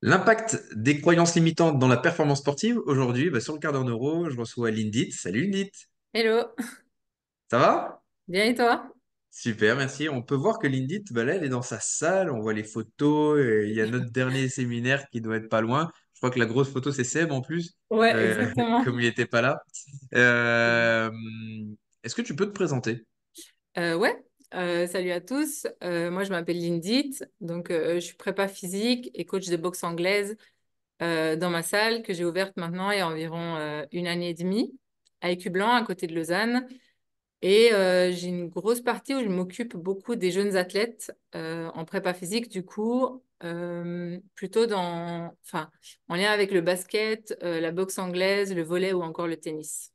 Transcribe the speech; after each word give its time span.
L'impact 0.00 0.62
des 0.74 1.00
croyances 1.00 1.34
limitantes 1.34 1.78
dans 1.78 1.88
la 1.88 1.96
performance 1.96 2.38
sportive. 2.38 2.78
Aujourd'hui, 2.86 3.30
bah, 3.30 3.40
sur 3.40 3.54
le 3.54 3.58
quart 3.58 3.72
d'heure 3.72 3.84
neuro, 3.84 4.30
je 4.30 4.36
reçois 4.36 4.70
Lindit. 4.70 5.10
Salut 5.12 5.42
Lindit. 5.42 5.72
Hello, 6.14 6.44
Ça 7.50 7.58
va? 7.58 8.02
bien 8.28 8.44
et 8.44 8.54
toi? 8.54 8.92
Super, 9.30 9.76
merci. 9.76 10.08
On 10.08 10.22
peut 10.22 10.34
voir 10.34 10.58
que 10.58 10.66
Lindit, 10.66 11.04
bah, 11.10 11.24
là, 11.24 11.34
elle 11.34 11.44
est 11.44 11.48
dans 11.48 11.62
sa 11.62 11.80
salle. 11.80 12.30
On 12.30 12.40
voit 12.40 12.52
les 12.54 12.62
photos. 12.64 13.40
et 13.40 13.68
Il 13.68 13.74
y 13.74 13.80
a 13.80 13.86
notre 13.86 14.10
dernier 14.10 14.48
séminaire 14.48 15.08
qui 15.10 15.20
doit 15.20 15.36
être 15.36 15.48
pas 15.48 15.60
loin. 15.60 15.90
Je 16.14 16.20
crois 16.20 16.30
que 16.30 16.38
la 16.38 16.46
grosse 16.46 16.70
photo, 16.70 16.90
c'est 16.92 17.04
Seb 17.04 17.30
en 17.32 17.40
plus, 17.40 17.76
Ouais, 17.90 18.14
euh, 18.14 18.28
exactement. 18.38 18.84
comme 18.84 19.00
il 19.00 19.06
n'était 19.06 19.26
pas 19.26 19.40
là. 19.40 19.62
Euh, 20.14 21.10
est-ce 22.02 22.14
que 22.14 22.22
tu 22.22 22.34
peux 22.36 22.46
te 22.46 22.52
présenter? 22.52 23.04
Euh, 23.76 23.94
ouais, 23.96 24.16
euh, 24.54 24.86
salut 24.86 25.10
à 25.10 25.20
tous. 25.20 25.66
Euh, 25.82 26.10
moi, 26.10 26.24
je 26.24 26.30
m'appelle 26.30 26.60
Lindit, 26.60 27.20
donc 27.40 27.70
euh, 27.70 27.94
je 27.96 28.00
suis 28.00 28.16
prépa 28.16 28.48
physique 28.48 29.10
et 29.14 29.24
coach 29.24 29.46
de 29.48 29.56
boxe 29.56 29.84
anglaise 29.84 30.36
dans 31.00 31.50
ma 31.50 31.62
salle 31.62 32.02
que 32.02 32.12
j'ai 32.12 32.24
ouverte 32.24 32.56
maintenant 32.56 32.90
il 32.90 32.98
y 32.98 33.00
a 33.00 33.06
environ 33.06 33.56
une 33.92 34.08
année 34.08 34.30
et 34.30 34.34
demie 34.34 34.76
à 35.20 35.30
Écublens, 35.30 35.70
à 35.70 35.84
côté 35.84 36.08
de 36.08 36.14
Lausanne. 36.16 36.66
Et 37.40 37.68
j'ai 37.70 38.26
une 38.26 38.48
grosse 38.48 38.80
partie 38.80 39.14
où 39.14 39.20
je 39.20 39.28
m'occupe 39.28 39.76
beaucoup 39.76 40.16
des 40.16 40.32
jeunes 40.32 40.56
athlètes 40.56 41.12
en 41.34 41.84
prépa 41.84 42.14
physique, 42.14 42.48
du 42.48 42.64
coup, 42.64 43.22
plutôt 44.34 44.66
dans, 44.66 45.32
enfin, 45.44 45.70
en 46.08 46.16
lien 46.16 46.32
avec 46.32 46.50
le 46.50 46.62
basket, 46.62 47.38
la 47.42 47.70
boxe 47.70 47.96
anglaise, 48.00 48.52
le 48.52 48.64
volley 48.64 48.92
ou 48.92 49.02
encore 49.02 49.28
le 49.28 49.36
tennis. 49.36 49.92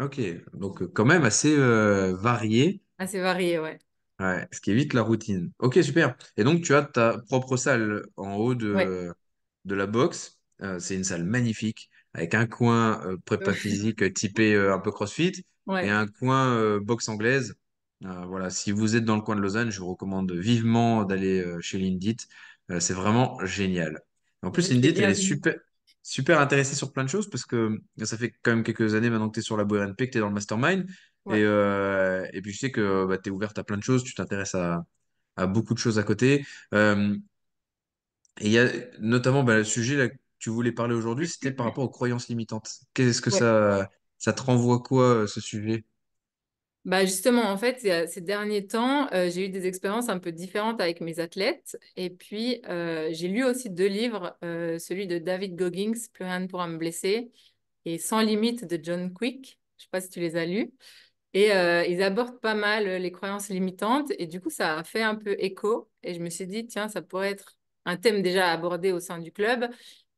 Ok, 0.00 0.20
donc 0.54 0.92
quand 0.92 1.04
même 1.04 1.24
assez 1.24 1.54
euh, 1.54 2.14
varié. 2.14 2.83
Assez 2.98 3.20
varié, 3.20 3.58
ouais. 3.60 3.78
Ouais, 4.20 4.46
ce 4.52 4.60
qui 4.60 4.70
évite 4.70 4.92
la 4.94 5.02
routine. 5.02 5.50
Ok, 5.58 5.78
super. 5.82 6.16
Et 6.36 6.44
donc, 6.44 6.62
tu 6.62 6.74
as 6.74 6.82
ta 6.82 7.18
propre 7.28 7.56
salle 7.56 8.04
en 8.16 8.34
haut 8.36 8.54
Ouais. 8.72 8.94
de, 8.94 9.12
de 9.64 9.74
la 9.74 9.86
boxe. 9.86 10.38
Euh, 10.62 10.78
c'est 10.78 10.94
une 10.94 11.02
salle 11.04 11.24
magnifique, 11.24 11.90
avec 12.14 12.34
un 12.34 12.46
coin 12.46 13.04
euh, 13.06 13.16
prépa 13.24 13.52
physique 13.54 14.02
euh, 14.02 14.12
typé 14.12 14.54
euh, 14.54 14.72
un 14.74 14.78
peu 14.78 14.92
CrossFit 14.92 15.44
et 15.80 15.90
Ouais, 15.90 15.90
un 15.90 16.06
coin 16.06 16.54
euh, 16.56 16.78
boxe 16.80 17.08
anglaise. 17.08 17.56
Euh, 18.04 18.24
voilà, 18.26 18.50
si 18.50 18.70
vous 18.70 18.94
êtes 18.96 19.04
dans 19.04 19.16
le 19.16 19.22
coin 19.22 19.34
de 19.36 19.40
Lausanne, 19.40 19.70
je 19.70 19.80
vous 19.80 19.88
recommande 19.88 20.30
vivement 20.32 21.04
d'aller 21.04 21.40
euh, 21.42 21.60
chez 21.60 21.78
Lindit. 21.78 22.16
Euh, 22.70 22.78
c'est 22.80 22.94
vraiment 22.94 23.44
génial. 23.44 24.00
En 24.42 24.50
plus, 24.52 24.68
les 24.68 24.74
Lindit, 24.76 25.00
elle 25.02 25.10
est 25.10 25.14
super, 25.14 25.56
super 26.02 26.40
intéressée 26.40 26.76
sur 26.76 26.92
plein 26.92 27.02
de 27.04 27.08
choses 27.08 27.28
parce 27.28 27.44
que 27.46 27.80
ça 28.04 28.16
fait 28.16 28.32
quand 28.42 28.52
même 28.52 28.62
quelques 28.62 28.94
années 28.94 29.10
maintenant 29.10 29.28
que 29.28 29.34
tu 29.34 29.40
es 29.40 29.42
sur 29.42 29.56
la 29.56 29.64
BORNP, 29.64 30.06
que 30.06 30.12
tu 30.12 30.18
es 30.18 30.20
dans 30.20 30.28
le 30.28 30.34
mastermind. 30.34 30.86
Et, 31.28 31.42
euh, 31.42 32.26
et 32.32 32.42
puis 32.42 32.52
je 32.52 32.58
sais 32.58 32.70
que 32.72 33.06
bah, 33.06 33.18
tu 33.18 33.28
es 33.30 33.32
ouverte 33.32 33.58
à 33.58 33.64
plein 33.64 33.76
de 33.78 33.82
choses, 33.82 34.04
tu 34.04 34.14
t'intéresses 34.14 34.54
à, 34.54 34.84
à 35.36 35.46
beaucoup 35.46 35.74
de 35.74 35.78
choses 35.80 35.98
à 35.98 36.04
côté. 36.04 36.46
Euh, 36.74 37.16
et 38.40 38.46
il 38.46 38.52
y 38.52 38.58
a 38.58 38.68
notamment 38.98 39.42
bah, 39.44 39.56
le 39.56 39.64
sujet 39.64 39.96
là, 39.96 40.08
que 40.08 40.16
tu 40.38 40.50
voulais 40.50 40.72
parler 40.72 40.94
aujourd'hui, 40.94 41.28
c'était 41.28 41.52
par 41.52 41.66
rapport 41.66 41.84
aux 41.84 41.88
croyances 41.90 42.28
limitantes. 42.28 42.68
Qu'est-ce 42.94 43.22
que 43.22 43.30
Ouais. 43.30 43.40
ça, 43.40 43.88
ça 44.18 44.32
te 44.32 44.42
renvoie 44.42 44.80
quoi, 44.80 45.04
euh, 45.22 45.26
ce 45.26 45.40
sujet? 45.40 45.84
Bah 46.84 47.06
justement, 47.06 47.44
en 47.50 47.56
fait, 47.56 47.80
ces 48.08 48.20
derniers 48.20 48.66
temps, 48.66 49.10
euh, 49.14 49.30
j'ai 49.30 49.46
eu 49.46 49.48
des 49.48 49.66
expériences 49.66 50.10
un 50.10 50.18
peu 50.18 50.32
différentes 50.32 50.82
avec 50.82 51.00
mes 51.00 51.18
athlètes. 51.18 51.78
Et 51.96 52.10
puis, 52.10 52.60
euh, 52.68 53.08
j'ai 53.10 53.28
lu 53.28 53.42
aussi 53.42 53.70
deux 53.70 53.86
livres, 53.86 54.36
euh, 54.44 54.78
celui 54.78 55.06
de 55.06 55.16
David 55.18 55.56
Goggins, 55.56 55.92
Plus 56.12 56.24
rien 56.24 56.40
ne 56.40 56.46
pourra 56.46 56.68
me 56.68 56.76
blesser, 56.76 57.32
et 57.86 57.98
Sans 57.98 58.20
limite 58.20 58.66
de 58.66 58.78
John 58.82 59.14
Quick. 59.14 59.58
Je 59.78 59.84
sais 59.84 59.88
pas 59.90 60.02
si 60.02 60.10
tu 60.10 60.20
les 60.20 60.36
as 60.36 60.44
lus. 60.44 60.72
Et 61.34 61.52
euh, 61.52 61.84
ils 61.84 62.02
abordent 62.02 62.40
pas 62.40 62.54
mal 62.54 62.86
euh, 62.86 62.98
les 62.98 63.12
croyances 63.12 63.48
limitantes. 63.48 64.12
Et 64.18 64.26
du 64.26 64.40
coup, 64.40 64.50
ça 64.50 64.78
a 64.78 64.84
fait 64.84 65.02
un 65.02 65.16
peu 65.16 65.36
écho. 65.38 65.90
Et 66.02 66.14
je 66.14 66.20
me 66.20 66.30
suis 66.30 66.46
dit, 66.46 66.66
tiens, 66.66 66.88
ça 66.88 67.02
pourrait 67.02 67.30
être 67.30 67.56
un 67.84 67.96
thème 67.96 68.22
déjà 68.22 68.48
à 68.48 68.52
aborder 68.52 68.92
au 68.92 69.00
sein 69.00 69.18
du 69.18 69.32
club 69.32 69.68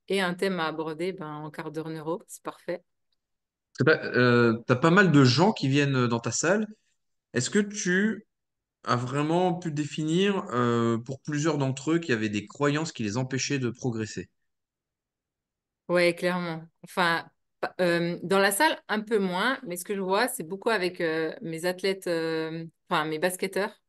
et 0.08 0.20
un 0.20 0.34
thème 0.34 0.60
à 0.60 0.66
aborder 0.66 1.12
ben, 1.12 1.32
en 1.32 1.50
quart 1.50 1.72
d'heure 1.72 1.88
neuro. 1.88 2.22
C'est 2.28 2.42
parfait. 2.42 2.82
Tu 3.78 3.84
as 3.88 4.76
pas 4.76 4.90
mal 4.90 5.10
de 5.10 5.24
gens 5.24 5.52
qui 5.52 5.68
viennent 5.68 6.06
dans 6.06 6.20
ta 6.20 6.32
salle. 6.32 6.66
Est-ce 7.34 7.50
que 7.50 7.58
tu 7.58 8.26
as 8.84 8.96
vraiment 8.96 9.54
pu 9.54 9.72
définir 9.72 10.44
euh, 10.52 10.98
pour 10.98 11.20
plusieurs 11.20 11.58
d'entre 11.58 11.92
eux 11.92 11.98
qu'il 11.98 12.10
y 12.10 12.16
avait 12.16 12.28
des 12.28 12.46
croyances 12.46 12.92
qui 12.92 13.02
les 13.02 13.16
empêchaient 13.16 13.58
de 13.58 13.70
progresser? 13.70 14.28
Ouais, 15.88 16.14
clairement. 16.14 16.64
Enfin, 16.82 17.30
euh, 17.80 18.18
dans 18.22 18.38
la 18.38 18.52
salle, 18.52 18.78
un 18.88 19.00
peu 19.00 19.18
moins, 19.18 19.58
mais 19.66 19.76
ce 19.76 19.84
que 19.84 19.94
je 19.94 20.00
vois, 20.00 20.28
c'est 20.28 20.42
beaucoup 20.42 20.70
avec 20.70 21.00
euh, 21.00 21.34
mes 21.42 21.64
athlètes, 21.64 22.06
euh, 22.06 22.64
enfin 22.88 23.04
mes 23.04 23.18
basketteurs. 23.18 23.80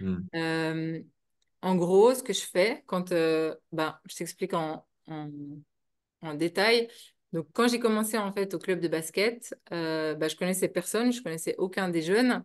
Hmm. 0.00 1.00
En 1.62 1.76
gros, 1.76 2.14
ce 2.14 2.22
que 2.22 2.32
je 2.32 2.44
fais 2.44 2.82
quand, 2.86 3.10
ben, 3.10 3.98
je 4.04 4.16
t'explique 4.16 4.52
en, 4.54 4.86
en, 5.06 5.30
en 6.20 6.34
détail. 6.34 6.88
Donc, 7.32 7.46
quand 7.52 7.68
j'ai 7.68 7.78
commencé 7.78 8.18
en 8.18 8.32
fait 8.32 8.52
au 8.54 8.58
club 8.58 8.80
de 8.80 8.88
basket, 8.88 9.54
ben, 9.70 10.28
je 10.28 10.36
connaissais 10.36 10.68
personne, 10.68 11.12
je 11.12 11.22
connaissais 11.22 11.54
aucun 11.56 11.88
des 11.88 12.02
jeunes. 12.02 12.44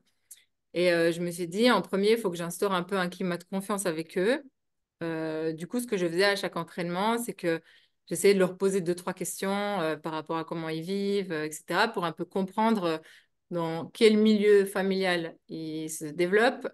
Et 0.73 0.91
euh, 0.91 1.11
je 1.11 1.19
me 1.21 1.31
suis 1.31 1.47
dit, 1.47 1.71
en 1.71 1.81
premier, 1.81 2.11
il 2.11 2.17
faut 2.17 2.29
que 2.29 2.37
j'instaure 2.37 2.73
un 2.73 2.83
peu 2.83 2.97
un 2.97 3.09
climat 3.09 3.37
de 3.37 3.43
confiance 3.43 3.85
avec 3.85 4.17
eux. 4.17 4.43
Euh, 5.01 5.51
du 5.53 5.67
coup, 5.67 5.79
ce 5.79 5.87
que 5.87 5.97
je 5.97 6.05
faisais 6.07 6.25
à 6.25 6.35
chaque 6.35 6.55
entraînement, 6.55 7.17
c'est 7.17 7.33
que 7.33 7.61
j'essayais 8.09 8.33
de 8.33 8.39
leur 8.39 8.57
poser 8.57 8.81
deux, 8.81 8.95
trois 8.95 9.13
questions 9.13 9.81
euh, 9.81 9.95
par 9.95 10.13
rapport 10.13 10.37
à 10.37 10.43
comment 10.43 10.69
ils 10.69 10.81
vivent, 10.81 11.31
euh, 11.31 11.45
etc., 11.45 11.87
pour 11.93 12.05
un 12.05 12.11
peu 12.11 12.25
comprendre 12.25 12.83
euh, 12.83 12.97
dans 13.51 13.85
quel 13.87 14.17
milieu 14.17 14.65
familial 14.65 15.35
ils 15.47 15.89
se 15.89 16.05
développent, 16.05 16.67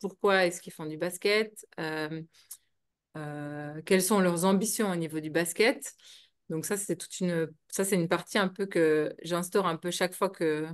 pourquoi 0.00 0.46
est-ce 0.46 0.62
qu'ils 0.62 0.72
font 0.72 0.86
du 0.86 0.96
basket, 0.96 1.66
quelles 3.84 4.02
sont 4.02 4.20
leurs 4.20 4.46
ambitions 4.46 4.90
au 4.90 4.96
niveau 4.96 5.20
du 5.20 5.28
basket. 5.28 5.92
Donc 6.48 6.64
ça, 6.64 6.78
c'est 6.78 6.96
toute 6.96 7.20
une, 7.20 7.48
ça, 7.68 7.84
c'est 7.84 7.96
une 7.96 8.08
partie 8.08 8.38
un 8.38 8.48
peu 8.48 8.64
que 8.64 9.14
j'instaure 9.22 9.66
un 9.66 9.76
peu 9.76 9.90
chaque 9.90 10.14
fois 10.14 10.30
que 10.30 10.66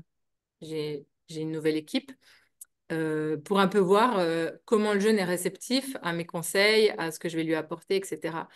j'ai, 0.61 1.05
une 1.29 1.51
nouvelle 1.51 1.77
équipe 1.77 2.13
pour 3.45 3.59
un 3.59 3.67
peu 3.67 3.81
voir 3.81 4.25
comment 4.67 4.95
le 4.95 5.01
jeune 5.01 5.19
est 5.19 5.25
réceptif 5.25 5.97
à 6.03 6.13
mes 6.13 6.27
conseils, 6.27 6.91
à 6.97 7.11
ce 7.11 7.19
que 7.19 7.29
je 7.29 7.37
vais 7.37 7.45
lui 7.45 7.57
apporter, 7.57 7.97
etc. 7.97 8.47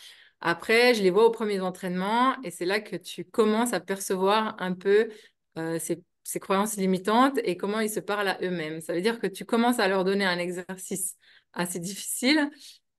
Après, 0.47 0.93
je 0.93 1.03
les 1.03 1.11
vois 1.11 1.25
aux 1.25 1.31
premiers 1.31 1.61
entraînements 1.61 2.41
et 2.43 2.51
c'est 2.51 2.67
là 2.67 2.79
que 2.79 2.97
tu 2.97 3.25
commences 3.25 3.73
à 3.73 3.81
percevoir 3.81 4.57
un 4.59 4.75
peu 4.75 5.09
euh, 5.57 5.79
ces, 5.79 6.03
ces 6.23 6.39
croyances 6.39 6.77
limitantes 6.77 7.39
et 7.45 7.57
comment 7.57 7.81
ils 7.81 7.89
se 7.89 7.99
parlent 7.99 8.29
à 8.29 8.39
eux-mêmes. 8.43 8.83
Ça 8.83 8.93
veut 8.93 9.01
dire 9.01 9.19
que 9.21 9.27
tu 9.27 9.47
commences 9.47 9.79
à 9.79 9.89
leur 9.89 10.05
donner 10.05 10.27
un 10.27 10.39
exercice 10.39 11.17
assez 11.55 11.79
difficile 11.81 12.51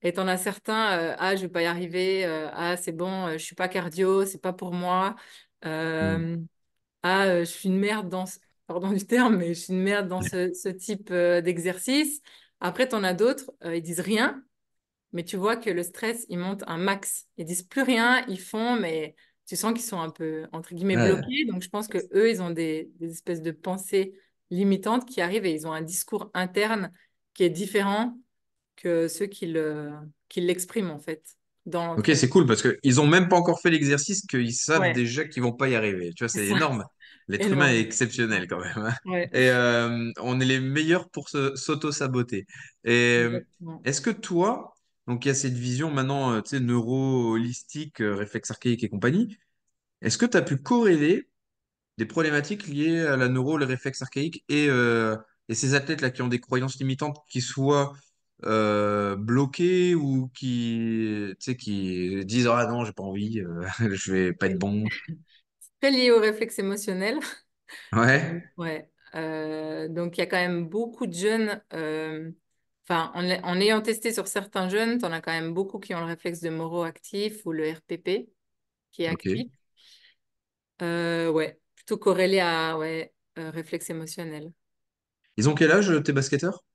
et 0.01 0.11
tu 0.11 0.19
en 0.19 0.27
as 0.27 0.37
certains, 0.37 0.97
euh, 0.97 1.15
ah, 1.19 1.35
je 1.35 1.41
vais 1.43 1.49
pas 1.49 1.61
y 1.61 1.65
arriver, 1.65 2.25
euh, 2.25 2.49
ah, 2.51 2.77
c'est 2.77 2.91
bon, 2.91 3.31
je 3.33 3.37
suis 3.37 3.55
pas 3.55 3.67
cardio, 3.67 4.25
c'est 4.25 4.41
pas 4.41 4.53
pour 4.53 4.73
moi. 4.73 5.15
Euh, 5.65 6.37
ah, 7.03 7.39
je 7.41 7.45
suis 7.45 7.69
une 7.69 7.77
merde 7.77 8.09
dans 8.09 8.25
ce... 8.25 8.39
Pardon 8.65 8.89
du 8.91 9.05
terme, 9.05 9.37
mais 9.37 9.49
je 9.53 9.59
suis 9.59 9.73
une 9.73 9.83
merde 9.83 10.07
dans 10.07 10.23
ce, 10.23 10.51
ce 10.53 10.69
type 10.69 11.13
d'exercice. 11.13 12.21
Après, 12.59 12.89
tu 12.89 12.95
en 12.95 13.03
as 13.03 13.13
d'autres, 13.13 13.51
ils 13.63 13.83
disent 13.83 13.99
rien, 13.99 14.43
mais 15.15 15.25
tu 15.25 15.37
vois 15.37 15.57
que 15.57 15.71
le 15.71 15.83
stress, 15.83 16.27
il 16.29 16.39
monte 16.39 16.63
un 16.67 16.77
max. 16.77 17.27
Ils 17.37 17.45
disent 17.45 17.63
plus 17.63 17.81
rien, 17.83 18.25
ils 18.29 18.39
font, 18.41 18.77
mais 18.79 19.15
tu 19.47 19.57
sens 19.57 19.73
qu'ils 19.73 19.83
sont 19.83 20.01
un 20.01 20.11
peu, 20.11 20.47
entre 20.53 20.75
guillemets, 20.75 20.97
Ouais. 20.97 20.99
bloqués. 20.99 21.45
Donc, 21.47 21.63
je 21.63 21.69
pense 21.69 21.89
que 21.89 21.99
eux, 22.15 22.29
ils 22.31 22.41
ont 22.43 22.51
des, 22.51 22.91
des 22.99 23.11
espèces 23.13 23.41
de 23.43 23.51
pensées 23.51 24.13
limitantes 24.51 25.07
qui 25.09 25.21
arrivent 25.21 25.45
et 25.47 25.53
ils 25.53 25.67
ont 25.67 25.73
un 25.73 25.83
discours 25.83 26.31
interne 26.35 26.91
qui 27.35 27.43
est 27.45 27.51
différent 27.51 28.19
que 28.77 29.07
ceux 29.07 29.27
qui 29.27 29.47
le, 29.47 29.91
qui 30.29 30.41
l'expriment, 30.41 30.91
en 30.91 30.99
fait, 30.99 31.23
dans 31.65 31.97
Ok, 31.97 32.11
c'est 32.15 32.27
cool 32.29 32.45
parce 32.45 32.61
qu'ils 32.61 32.99
ont 32.99 33.07
même 33.07 33.29
pas 33.29 33.37
encore 33.37 33.61
fait 33.61 33.69
l'exercice 33.69 34.25
qu'ils 34.27 34.53
savent 34.53 34.91
Ouais, 34.91 34.91
déjà 34.91 35.25
qu'ils 35.25 35.43
vont 35.43 35.53
pas 35.53 35.69
y 35.69 35.75
arriver. 35.75 36.11
Tu 36.13 36.23
vois, 36.25 36.29
c'est 36.29 36.47
énorme. 36.47 36.83
L'être 37.29 37.51
humain 37.53 37.69
est 37.71 37.79
exceptionnel 37.79 38.47
quand 38.47 38.59
même. 38.59 38.77
hein. 38.77 38.93
Ouais, 39.05 39.31
Et 39.31 39.49
euh, 39.49 40.11
on 40.19 40.39
est 40.41 40.45
les 40.45 40.59
meilleurs 40.59 41.09
pour 41.09 41.29
s'auto-saboter. 41.29 42.45
Et 42.83 43.25
est-ce 43.85 44.01
que 44.01 44.09
toi, 44.09 44.73
donc 45.07 45.25
il 45.25 45.29
y 45.29 45.31
a 45.31 45.35
cette 45.35 45.53
vision 45.53 45.91
maintenant, 45.91 46.31
euh, 46.33 46.41
tu 46.41 46.51
sais, 46.51 46.59
neuro-holistique, 46.59 48.01
euh, 48.01 48.15
réflexe 48.15 48.51
archaïque 48.51 48.83
et 48.83 48.89
compagnie, 48.89 49.37
est-ce 50.01 50.17
que 50.17 50.25
tu 50.27 50.37
as 50.37 50.41
pu 50.43 50.57
corréler 50.57 51.29
des 51.97 52.05
problématiques 52.05 52.67
liées 52.67 53.01
à 53.01 53.17
la 53.17 53.29
neuro, 53.29 53.57
le 53.57 53.65
réflexe 53.65 54.01
archaïque 54.01 54.43
et, 54.49 54.67
euh, 54.69 55.17
et 55.49 55.55
ces 55.55 55.75
athlètes-là 55.75 56.11
qui 56.11 56.21
ont 56.21 56.27
des 56.27 56.39
croyances 56.41 56.77
limitantes 56.79 57.19
qui 57.29 57.41
soient 57.41 57.93
euh, 58.45 59.15
bloqués 59.15 59.95
ou 59.95 60.29
qui, 60.35 61.33
tu 61.39 61.45
sais, 61.51 61.57
qui 61.57 62.25
disent 62.25 62.47
Ah 62.47 62.67
non, 62.67 62.85
j'ai 62.85 62.93
pas 62.93 63.03
envie, 63.03 63.39
euh, 63.41 63.65
je 63.93 64.11
vais 64.13 64.33
pas 64.33 64.47
être 64.47 64.59
bon? 64.59 64.85
Très 65.81 65.91
lié 65.91 66.11
au 66.11 66.19
réflexe 66.19 66.59
émotionnel. 66.59 67.19
Ouais, 67.93 68.43
Ouais. 68.57 68.89
Donc, 69.89 70.17
il 70.17 70.19
y 70.19 70.23
a 70.23 70.25
quand 70.27 70.37
même 70.37 70.67
beaucoup 70.67 71.07
de 71.07 71.13
jeunes. 71.13 71.61
Euh, 72.91 72.93
Enfin, 72.93 73.11
en, 73.15 73.29
en 73.43 73.59
ayant 73.61 73.81
testé 73.81 74.13
sur 74.13 74.27
certains 74.27 74.69
jeunes, 74.69 74.99
tu 74.99 75.05
en 75.05 75.11
as 75.11 75.21
quand 75.21 75.31
même 75.31 75.53
beaucoup 75.53 75.79
qui 75.79 75.95
ont 75.95 75.99
le 75.99 76.05
réflexe 76.05 76.41
de 76.41 76.49
Moro 76.49 76.83
actif 76.83 77.45
ou 77.45 77.51
le 77.51 77.71
RPP 77.71 78.29
qui 78.91 79.03
est 79.03 79.07
actif. 79.07 79.47
Euh, 80.81 81.31
ouais, 81.31 81.59
plutôt 81.75 81.97
corrélé 81.97 82.39
à 82.39 82.77
ouais, 82.77 83.13
euh, 83.39 83.49
réflexe 83.51 83.89
émotionnel. 83.89 84.51
Ils 85.37 85.47
ont 85.47 85.55
quel 85.55 85.71
âge, 85.71 85.93
tes 86.03 86.11
basketteurs? 86.11 86.65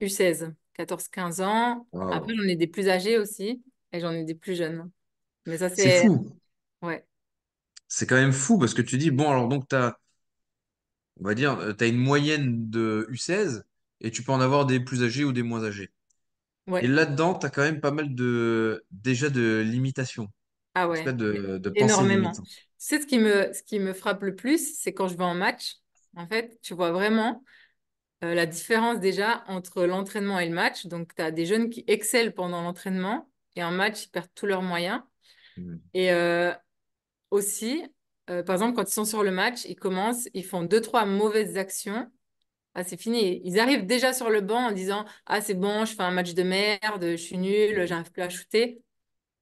U16, 0.00 0.54
14-15 0.74 1.40
ans. 1.42 1.88
Après, 2.08 2.34
j'en 2.34 2.42
ai 2.44 2.56
des 2.56 2.66
plus 2.66 2.88
âgés 2.88 3.18
aussi 3.18 3.62
et 3.92 4.00
j'en 4.00 4.12
ai 4.12 4.24
des 4.24 4.34
plus 4.34 4.54
jeunes. 4.56 4.90
Mais 5.46 5.58
ça, 5.58 5.70
C'est 5.72 5.90
c'est... 5.90 5.90
fou. 5.90 6.26
Ouais, 6.82 7.06
C'est 7.88 8.06
quand 8.06 8.16
même 8.16 8.32
fou 8.32 8.58
parce 8.58 8.74
que 8.74 8.82
tu 8.82 8.98
dis, 8.98 9.10
bon, 9.10 9.30
alors 9.30 9.48
donc, 9.48 9.68
tu 9.68 9.76
as, 9.76 9.98
on 11.20 11.24
va 11.24 11.34
dire, 11.34 11.74
tu 11.76 11.84
as 11.84 11.86
une 11.88 11.96
moyenne 11.98 12.70
de 12.70 13.06
U16 13.10 13.64
et 14.04 14.10
tu 14.10 14.22
peux 14.22 14.32
en 14.32 14.40
avoir 14.40 14.66
des 14.66 14.80
plus 14.80 15.02
âgés 15.02 15.24
ou 15.24 15.32
des 15.32 15.42
moins 15.42 15.64
âgés. 15.64 15.90
Et 16.80 16.86
là-dedans, 16.86 17.34
tu 17.34 17.46
as 17.46 17.50
quand 17.50 17.62
même 17.62 17.80
pas 17.80 17.90
mal 17.90 18.14
de, 18.14 18.84
déjà 18.90 19.28
de 19.28 19.62
limitations, 19.64 20.28
Ah 20.74 20.88
ouais, 20.88 21.04
de, 21.12 21.58
de 21.58 21.72
énormément. 21.74 22.32
sais, 22.78 23.00
ce 23.00 23.06
qui 23.06 23.18
me, 23.18 23.52
ce 23.52 23.62
qui 23.62 23.78
me 23.78 23.92
frappe 23.92 24.22
le 24.22 24.34
plus, 24.34 24.76
c'est 24.78 24.92
quand 24.92 25.08
je 25.08 25.16
vais 25.16 25.24
en 25.24 25.34
match. 25.34 25.76
En 26.16 26.26
fait, 26.26 26.58
tu 26.62 26.74
vois 26.74 26.92
vraiment 26.92 27.44
euh, 28.22 28.34
la 28.34 28.46
différence 28.46 29.00
déjà 29.00 29.44
entre 29.48 29.84
l'entraînement 29.84 30.38
et 30.38 30.48
le 30.48 30.54
match. 30.54 30.86
Donc, 30.86 31.14
tu 31.14 31.22
as 31.22 31.30
des 31.30 31.44
jeunes 31.44 31.68
qui 31.68 31.84
excellent 31.86 32.32
pendant 32.32 32.62
l'entraînement 32.62 33.28
et 33.56 33.64
en 33.64 33.72
match, 33.72 34.04
ils 34.04 34.10
perdent 34.10 34.30
tous 34.34 34.46
leurs 34.46 34.62
moyens. 34.62 35.00
Mm. 35.56 35.76
Et 35.92 36.12
euh, 36.12 36.52
aussi, 37.30 37.84
euh, 38.30 38.42
par 38.42 38.54
exemple, 38.54 38.74
quand 38.74 38.88
ils 38.88 38.92
sont 38.92 39.04
sur 39.04 39.22
le 39.22 39.30
match, 39.30 39.64
ils 39.66 39.76
commencent, 39.76 40.28
ils 40.32 40.44
font 40.44 40.62
deux, 40.62 40.80
trois 40.80 41.04
mauvaises 41.04 41.58
actions. 41.58 42.10
Ah, 42.74 42.84
c'est 42.84 42.96
fini. 42.96 43.40
Ils 43.44 43.58
arrivent 43.60 43.86
déjà 43.86 44.12
sur 44.12 44.30
le 44.30 44.40
banc 44.40 44.68
en 44.68 44.72
disant, 44.72 45.04
Ah, 45.26 45.40
c'est 45.40 45.54
bon, 45.54 45.84
je 45.84 45.94
fais 45.94 46.02
un 46.02 46.10
match 46.10 46.34
de 46.34 46.42
merde, 46.42 47.02
je 47.02 47.16
suis 47.16 47.38
nul, 47.38 47.86
j'arrive 47.86 48.10
plus 48.12 48.22
à 48.22 48.28
shooter. 48.30 48.82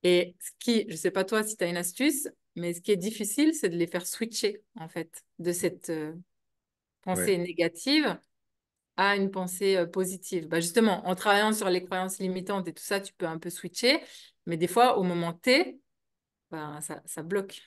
Et 0.05 0.37
ce 0.41 0.51
qui, 0.61 0.87
je 0.91 0.97
sais 0.97 1.11
pas 1.13 1.25
toi 1.25 1.43
si 1.45 1.57
tu 1.57 1.65
as 1.65 1.69
une 1.69 1.77
astuce, 1.79 2.29
mais 2.57 2.75
ce 2.75 2.81
qui 2.83 2.93
est 2.93 2.97
difficile, 2.97 3.55
c'est 3.55 3.69
de 3.71 3.77
les 3.77 3.87
faire 3.89 4.07
switcher, 4.07 4.63
en 4.79 4.89
fait, 4.89 5.25
de 5.41 5.53
cette 5.53 5.91
euh, 5.91 6.15
Ouais. 7.13 7.31
pensée 7.31 7.39
négative 7.39 8.19
à 8.97 9.17
une 9.17 9.31
pensée 9.31 9.77
euh, 9.77 9.87
positive. 9.87 10.49
Bah, 10.49 10.61
justement, 10.61 11.07
en 11.09 11.15
travaillant 11.15 11.53
sur 11.53 11.71
les 11.71 11.85
croyances 11.85 12.19
limitantes 12.21 12.69
et 12.69 12.75
tout 12.75 12.83
ça, 12.85 13.01
tu 13.01 13.13
peux 13.15 13.27
un 13.27 13.39
peu 13.39 13.51
switcher, 13.51 14.01
mais 14.47 14.57
des 14.59 14.69
fois, 14.69 14.99
au 14.99 15.03
moment 15.05 15.33
T, 15.35 15.81
bah, 16.51 16.81
ça, 16.83 17.03
ça 17.07 17.23
bloque. 17.23 17.63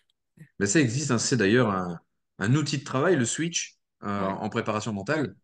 Mais 0.59 0.68
ça 0.68 0.79
existe, 0.79 1.11
hein, 1.11 1.18
c'est 1.18 1.38
d'ailleurs 1.38 1.69
un, 1.69 2.00
un 2.39 2.56
outil 2.56 2.77
de 2.79 2.83
travail, 2.83 3.15
le 3.15 3.25
switch, 3.25 3.77
euh, 4.03 4.07
Ouais, 4.19 4.39
en 4.39 4.50
préparation 4.50 4.94
mentale, 4.94 5.35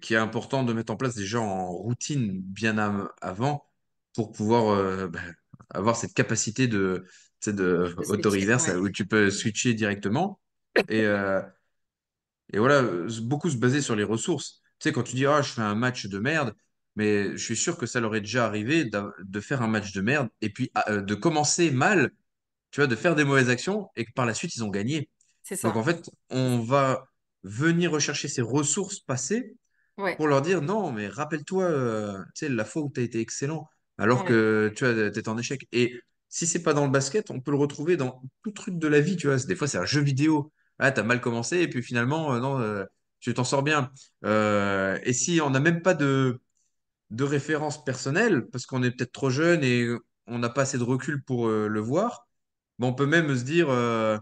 qui 0.00 0.14
est 0.14 0.16
important 0.16 0.64
de 0.64 0.72
mettre 0.72 0.92
en 0.92 0.96
place 0.96 1.14
déjà 1.14 1.40
en 1.40 1.68
routine 1.72 2.40
bien 2.42 2.78
avant 3.20 3.66
pour 4.14 4.32
pouvoir 4.32 4.68
euh, 4.74 5.08
bah, 5.08 5.20
avoir 5.70 5.96
cette 5.96 6.14
capacité 6.14 6.68
de, 6.68 7.04
tu 7.40 7.50
sais, 7.50 7.52
de 7.52 7.94
switcher, 8.02 8.54
ouais. 8.62 8.76
où 8.76 8.88
tu 8.90 9.06
peux 9.06 9.30
switcher 9.30 9.74
directement. 9.74 10.40
Et, 10.88 11.02
euh, 11.06 11.40
et 12.52 12.58
voilà, 12.58 12.82
beaucoup 13.22 13.50
se 13.50 13.56
baser 13.56 13.80
sur 13.82 13.96
les 13.96 14.04
ressources. 14.04 14.60
Tu 14.78 14.88
sais, 14.88 14.92
quand 14.92 15.02
tu 15.02 15.16
dis, 15.16 15.26
ah, 15.26 15.42
je 15.42 15.52
fais 15.52 15.62
un 15.62 15.74
match 15.74 16.06
de 16.06 16.18
merde, 16.18 16.54
mais 16.96 17.32
je 17.32 17.44
suis 17.44 17.56
sûr 17.56 17.76
que 17.78 17.86
ça 17.86 18.00
leur 18.00 18.14
est 18.14 18.20
déjà 18.20 18.46
arrivé 18.46 18.84
d'a- 18.84 19.10
de 19.22 19.40
faire 19.40 19.62
un 19.62 19.68
match 19.68 19.92
de 19.92 20.00
merde 20.00 20.28
et 20.40 20.50
puis 20.50 20.70
ah, 20.74 20.84
euh, 20.90 21.00
de 21.02 21.14
commencer 21.14 21.70
mal, 21.70 22.10
tu 22.72 22.80
vois, 22.80 22.88
de 22.88 22.96
faire 22.96 23.16
des 23.16 23.24
mauvaises 23.24 23.50
actions 23.50 23.90
et 23.96 24.04
que 24.04 24.12
par 24.12 24.26
la 24.26 24.34
suite, 24.34 24.56
ils 24.56 24.64
ont 24.64 24.70
gagné. 24.70 25.10
C'est 25.42 25.56
Donc 25.62 25.76
en 25.76 25.84
fait, 25.84 26.10
on 26.30 26.60
va 26.60 27.06
venir 27.44 27.92
rechercher 27.92 28.28
ces 28.28 28.42
ressources 28.42 29.00
passées 29.00 29.56
Ouais, 29.96 30.16
pour 30.16 30.28
leur 30.28 30.42
dire 30.42 30.62
non, 30.62 30.92
mais 30.92 31.08
rappelle-toi, 31.08 31.64
euh, 31.64 32.18
tu 32.34 32.46
sais, 32.46 32.48
la 32.48 32.64
fois 32.64 32.82
où 32.82 32.90
tu 32.92 33.00
as 33.00 33.02
été 33.04 33.20
excellent, 33.20 33.68
alors 33.98 34.24
ouais, 34.24 34.28
que 34.28 34.72
tu 34.76 34.84
vois, 34.84 35.10
t'es 35.10 35.28
en 35.28 35.38
échec. 35.38 35.66
Et 35.72 35.94
si 36.28 36.46
c'est 36.46 36.62
pas 36.62 36.74
dans 36.74 36.84
le 36.86 36.90
basket, 36.92 37.30
on 37.30 37.40
peut 37.40 37.50
le 37.52 37.56
retrouver 37.58 37.96
dans 37.96 38.22
tout 38.42 38.52
truc 38.52 38.78
de 38.78 38.88
la 38.88 39.00
vie, 39.00 39.16
tu 39.16 39.26
vois. 39.28 39.36
Des 39.38 39.56
fois, 39.56 39.68
c'est 39.68 39.78
un 39.78 39.84
jeu 39.84 40.00
vidéo. 40.02 40.52
Ah, 40.78 40.90
t'as 40.92 41.02
mal 41.04 41.20
commencé 41.20 41.58
et 41.60 41.68
puis 41.68 41.82
finalement, 41.82 42.34
euh, 42.34 42.40
non, 42.40 42.60
euh, 42.60 42.84
tu 43.20 43.32
t'en 43.34 43.44
sors 43.44 43.62
bien. 43.62 43.90
Euh, 44.24 44.98
et 45.04 45.12
si 45.12 45.40
on 45.40 45.50
n'a 45.50 45.60
même 45.60 45.82
pas 45.82 45.94
de, 45.94 46.40
de 47.10 47.24
référence 47.24 47.84
personnelle, 47.84 48.46
parce 48.52 48.66
qu'on 48.66 48.82
est 48.82 48.90
peut-être 48.90 49.12
trop 49.12 49.30
jeune 49.30 49.62
et 49.64 49.88
on 50.26 50.38
n'a 50.38 50.48
pas 50.50 50.62
assez 50.62 50.78
de 50.78 50.82
recul 50.84 51.22
pour 51.24 51.48
euh, 51.48 51.68
le 51.68 51.80
voir, 51.80 52.26
bon, 52.78 52.88
on 52.88 52.94
peut 52.94 53.06
même 53.06 53.36
se 53.36 53.44
dire. 53.44 53.68
euh, 53.70 54.18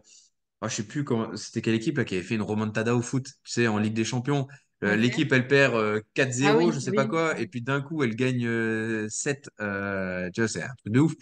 ah, 0.61 0.69
je 0.69 0.77
sais 0.77 0.87
plus 0.87 1.05
comment, 1.05 1.37
c'était 1.37 1.63
quelle 1.63 1.75
équipe 1.75 1.99
là, 1.99 2.05
qui 2.05 2.15
avait 2.15 2.25
fait 2.25 2.35
une 2.37 2.43
remontada 2.43 2.95
au 2.97 3.03
foot, 3.03 3.27
tu 3.45 3.53
sais, 3.53 3.67
en 3.69 3.79
Ligue 3.79 3.95
des 3.95 4.05
Champions. 4.05 4.47
Euh, 4.85 4.97
l'équipe, 4.97 5.33
elle 5.33 5.47
perd 5.47 5.75
euh, 5.77 6.01
Ah 6.41 6.55
4-0, 6.55 6.73
je 6.73 6.79
oui, 6.79 6.81
sais 6.81 6.93
pas 6.93 7.05
oui, 7.05 7.07
quoi, 7.07 7.39
et 7.41 7.47
oui. 7.47 7.49
puis 7.49 7.63
d'un 7.63 7.81
coup, 7.81 8.03
elle 8.03 8.17
gagne 8.17 8.47
euh, 8.47 9.09
7. 9.09 9.49
euh, 9.61 10.29
tu 10.35 10.41
vois, 10.41 10.49
c'est 10.49 10.63
un 10.63 10.75
truc 10.79 10.93
de 10.93 11.01
ouf. 11.01 11.13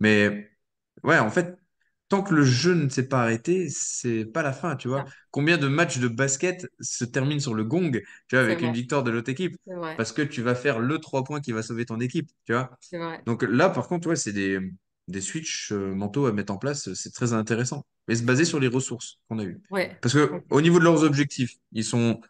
Mais 0.00 0.50
ouais, 1.02 1.18
en 1.18 1.30
fait, 1.30 1.56
tant 2.08 2.22
que 2.22 2.34
le 2.34 2.44
jeu 2.44 2.74
ne 2.74 2.88
s'est 2.88 3.08
pas 3.08 3.22
arrêté, 3.22 3.68
c'est 3.70 4.24
pas 4.24 4.42
la 4.42 4.52
fin, 4.52 4.76
tu 4.76 4.88
vois. 4.88 5.04
Ah, 5.06 5.10
Combien 5.30 5.58
de 5.58 5.68
matchs 5.68 5.98
de 5.98 6.08
basket 6.08 6.66
se 6.80 7.04
terminent 7.04 7.40
sur 7.40 7.54
le 7.54 7.64
gong, 7.64 7.90
tu 8.28 8.36
vois, 8.36 8.44
avec 8.44 8.62
une 8.62 8.72
victoire 8.72 9.02
de 9.02 9.10
l'autre 9.10 9.30
équipe? 9.30 9.56
Parce 9.96 10.12
que 10.12 10.22
tu 10.22 10.42
vas 10.42 10.54
faire 10.54 10.78
le 10.78 10.98
3 10.98 11.24
points 11.24 11.40
qui 11.40 11.52
va 11.52 11.62
sauver 11.62 11.84
ton 11.86 12.00
équipe, 12.00 12.30
tu 12.46 12.52
vois. 12.52 12.70
vrai. 12.92 13.22
Donc 13.26 13.42
là, 13.42 13.68
par 13.68 13.88
contre, 13.88 14.08
ouais, 14.08 14.16
c'est 14.16 14.32
des, 14.32 14.58
des 15.08 15.20
switches 15.20 15.72
mentaux 15.72 16.26
à 16.26 16.32
mettre 16.32 16.52
en 16.52 16.58
place, 16.58 16.92
c'est 16.94 17.12
très 17.12 17.32
intéressant. 17.32 17.84
Et 18.08 18.16
se 18.16 18.22
baser 18.22 18.44
sur 18.44 18.58
les 18.60 18.68
ressources 18.68 19.20
qu'on 19.28 19.38
a 19.38 19.44
eues. 19.44 19.60
Ouais. 19.70 19.96
Parce 20.00 20.14
que 20.14 20.42
au 20.50 20.60
niveau 20.60 20.78
de 20.78 20.84
leurs 20.84 21.02
objectifs, 21.04 21.56
ils 21.72 21.84
sont, 21.84 22.20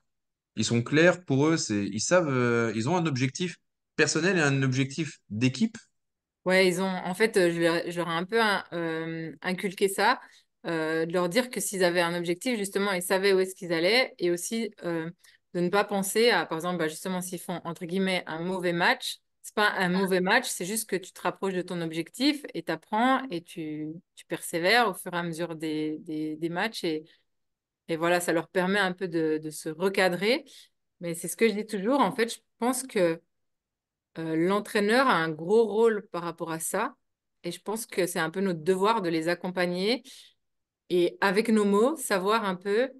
ils 0.58 0.64
sont 0.64 0.82
clairs 0.82 1.24
pour 1.24 1.46
eux, 1.46 1.56
c'est, 1.56 1.84
ils 1.86 2.00
savent, 2.00 2.28
euh, 2.28 2.72
ils 2.76 2.88
ont 2.88 2.96
un 2.96 3.06
objectif 3.06 3.56
personnel 3.96 4.36
et 4.36 4.42
un 4.42 4.62
objectif 4.62 5.18
d'équipe. 5.30 5.78
Ouais, 6.44 6.66
ils 6.68 6.80
ont, 6.80 6.86
en 6.86 7.14
fait, 7.14 7.36
euh, 7.36 7.50
je 7.52 7.60
leur, 7.60 7.90
je 7.90 7.96
leur 7.96 8.08
ai 8.08 8.14
un 8.14 8.24
peu 8.24 8.40
hein, 8.40 8.64
euh, 8.72 9.32
inculqué 9.42 9.88
ça, 9.88 10.20
euh, 10.66 11.04
de 11.06 11.12
leur 11.12 11.28
dire 11.28 11.50
que 11.50 11.60
s'ils 11.60 11.84
avaient 11.84 12.00
un 12.00 12.14
objectif, 12.16 12.58
justement, 12.58 12.92
ils 12.92 13.02
savaient 13.02 13.32
où 13.32 13.40
est-ce 13.40 13.54
qu'ils 13.54 13.72
allaient, 13.72 14.14
et 14.18 14.30
aussi 14.30 14.70
euh, 14.84 15.10
de 15.54 15.60
ne 15.60 15.68
pas 15.68 15.84
penser 15.84 16.30
à, 16.30 16.46
par 16.46 16.58
exemple, 16.58 16.78
bah, 16.78 16.88
justement, 16.88 17.20
s'ils 17.20 17.40
font, 17.40 17.60
entre 17.64 17.84
guillemets, 17.84 18.22
un 18.26 18.40
mauvais 18.40 18.72
match, 18.72 19.18
c'est 19.42 19.54
pas 19.54 19.70
un 19.70 19.88
mauvais 19.88 20.20
match, 20.20 20.46
c'est 20.46 20.66
juste 20.66 20.88
que 20.88 20.96
tu 20.96 21.12
te 21.12 21.20
rapproches 21.22 21.54
de 21.54 21.62
ton 21.62 21.80
objectif 21.80 22.42
et 22.52 22.62
tu 22.62 22.70
apprends 22.72 23.22
et 23.30 23.42
tu, 23.42 23.88
tu 24.14 24.26
persévères 24.26 24.88
au 24.88 24.94
fur 24.94 25.12
et 25.14 25.16
à 25.16 25.22
mesure 25.22 25.54
des, 25.56 25.98
des, 26.00 26.36
des 26.36 26.48
matchs, 26.50 26.84
et, 26.84 27.04
et 27.88 27.96
voilà, 27.96 28.20
ça 28.20 28.32
leur 28.32 28.48
permet 28.48 28.78
un 28.78 28.92
peu 28.92 29.08
de, 29.08 29.50
se 29.50 29.68
recadrer. 29.70 30.44
Mais 31.00 31.14
c'est 31.14 31.28
ce 31.28 31.36
que 31.36 31.48
je 31.48 31.54
dis 31.54 31.66
toujours, 31.66 32.00
en 32.00 32.12
fait, 32.12 32.32
je 32.34 32.40
pense 32.58 32.82
que 32.82 33.20
euh, 34.18 34.36
l'entraîneur 34.36 35.06
a 35.06 35.14
un 35.14 35.30
gros 35.30 35.64
rôle 35.64 36.06
par 36.08 36.22
rapport 36.22 36.52
à 36.52 36.60
ça. 36.60 36.94
Et 37.44 37.52
je 37.52 37.60
pense 37.60 37.86
que 37.86 38.06
c'est 38.06 38.18
un 38.18 38.30
peu 38.30 38.40
notre 38.40 38.62
devoir 38.62 39.00
de 39.00 39.08
les 39.08 39.28
accompagner 39.28 40.02
et 40.90 41.16
avec 41.20 41.48
nos 41.50 41.64
mots, 41.64 41.96
savoir 41.96 42.44
un 42.44 42.56
peu 42.56 42.90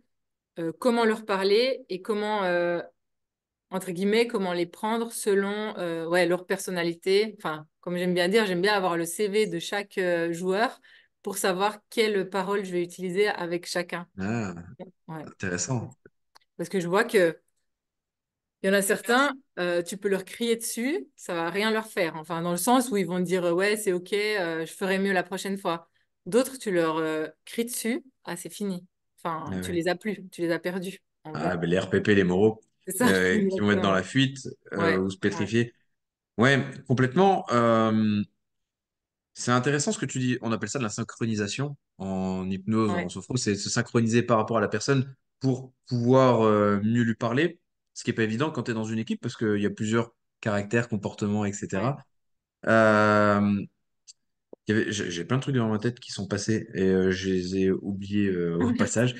euh, 0.59 0.73
comment 0.79 1.05
leur 1.05 1.25
parler 1.25 1.85
et 1.89 2.01
comment, 2.01 2.45
euh, 2.45 2.81
entre 3.71 3.91
guillemets, 3.91 4.27
comment 4.27 4.53
les 4.53 4.67
prendre 4.67 5.13
selon 5.13 5.75
ouais, 6.09 6.27
leur 6.27 6.47
personnalité. 6.47 7.35
Enfin, 7.39 7.67
comme 7.81 7.97
j'aime 7.97 8.15
bien 8.15 8.29
dire, 8.29 8.47
j'aime 8.47 8.63
bien 8.63 8.75
avoir 8.75 8.97
le 8.97 9.05
CV 9.05 9.47
de 9.47 9.59
chaque 9.59 10.01
joueur 10.31 10.81
pour 11.29 11.37
savoir 11.37 11.79
quelle 11.91 12.31
parole 12.31 12.65
je 12.65 12.73
vais 12.73 12.83
utiliser 12.83 13.29
avec 13.29 13.67
chacun. 13.67 14.09
Ah, 14.19 14.55
Ouais. 15.09 15.27
intéressant. 15.27 15.91
Parce 16.57 16.69
que 16.69 16.81
je 16.81 16.89
vois 16.89 17.05
que 17.05 17.41
Il 18.63 18.67
y 18.67 18.71
en 18.71 18.73
a 18.75 18.83
certains, 18.83 19.35
euh, 19.61 19.83
tu 19.83 19.97
peux 19.97 20.09
leur 20.09 20.25
crier 20.25 20.57
dessus, 20.57 21.07
ça 21.17 21.33
va 21.35 21.49
rien 21.51 21.71
leur 21.71 21.87
faire. 21.87 22.17
Enfin, 22.17 22.43
dans 22.43 22.51
le 22.51 22.57
sens 22.57 22.91
où 22.91 22.97
ils 22.97 23.07
vont 23.07 23.19
te 23.19 23.23
dire 23.25 23.45
euh, 23.45 23.53
ouais, 23.53 23.77
c'est 23.77 23.93
ok, 23.93 24.13
euh, 24.15 24.67
je 24.67 24.73
ferai 24.73 24.99
mieux 24.99 25.13
la 25.13 25.23
prochaine 25.23 25.57
fois. 25.59 25.89
D'autres, 26.27 26.59
tu 26.59 26.73
leur 26.73 26.97
euh, 26.99 27.29
cries 27.45 27.65
dessus, 27.67 28.05
ah, 28.25 28.37
c'est 28.37 28.51
fini. 28.51 28.85
Ah, 29.45 29.51
Enfin, 29.51 29.57
tu 29.63 29.71
ouais. 29.71 29.73
les 29.73 29.87
as 29.89 29.95
plus, 29.95 30.29
tu 30.31 30.41
les 30.43 30.51
as 30.51 30.59
perdus, 30.59 30.99
Ah, 31.33 31.57
ben, 31.57 31.69
les 31.69 31.79
RPP, 31.79 32.15
les 32.15 32.25
moraux, 32.25 32.61
ça, 32.89 33.13
qui 33.51 33.61
vont 33.61 33.73
être 33.73 33.81
dans 33.81 33.93
la 33.93 34.03
fuite 34.03 34.49
Ouais, 34.75 34.99
ou 34.99 35.11
se 35.11 35.17
pétrifier. 35.19 35.75
Ouais, 36.39 36.65
complètement. 36.89 37.47
Euh, 37.53 38.23
c'est 39.39 39.53
intéressant 39.53 39.93
ce 39.93 39.99
que 39.99 40.07
tu 40.07 40.19
dis. 40.19 40.37
On 40.43 40.51
appelle 40.51 40.69
ça 40.69 40.79
de 40.81 40.85
la 40.85 40.91
synchronisation 40.91 41.77
en 41.99 42.49
hypnose, 42.51 42.91
en 42.91 43.09
sophro. 43.09 43.37
C'est 43.37 43.55
se 43.55 43.71
synchroniser 43.71 44.23
par 44.23 44.37
rapport 44.37 44.59
à 44.59 44.61
la 44.61 44.69
personne 44.69 45.15
pour 45.41 45.73
pouvoir 45.87 46.43
euh, 46.43 46.81
mieux 46.83 47.03
lui 47.03 47.15
parler. 47.15 47.61
Ce 47.95 48.03
qui 48.03 48.11
n'est 48.11 48.15
pas 48.15 48.25
évident 48.25 48.51
quand 48.51 48.65
tu 48.65 48.73
es 48.73 48.75
dans 48.75 48.85
une 48.85 48.99
équipe 48.99 49.21
parce 49.21 49.37
qu'il 49.37 49.61
y 49.61 49.67
a 49.67 49.71
plusieurs 49.71 50.11
caractères, 50.41 50.89
comportements, 50.89 51.45
etc. 51.45 51.97
Euh, 52.67 53.65
j'ai 54.67 55.25
plein 55.25 55.37
de 55.37 55.43
trucs 55.43 55.55
dans 55.55 55.69
ma 55.69 55.79
tête 55.79 56.01
qui 56.01 56.13
sont 56.13 56.27
passés 56.27 56.69
et 56.75 56.83
euh, 56.83 57.11
je 57.11 57.31
les 57.31 57.57
ai 57.59 57.71
oubliés 57.71 58.29
euh, 58.29 58.59
au 58.59 58.73
passage. 58.75 59.15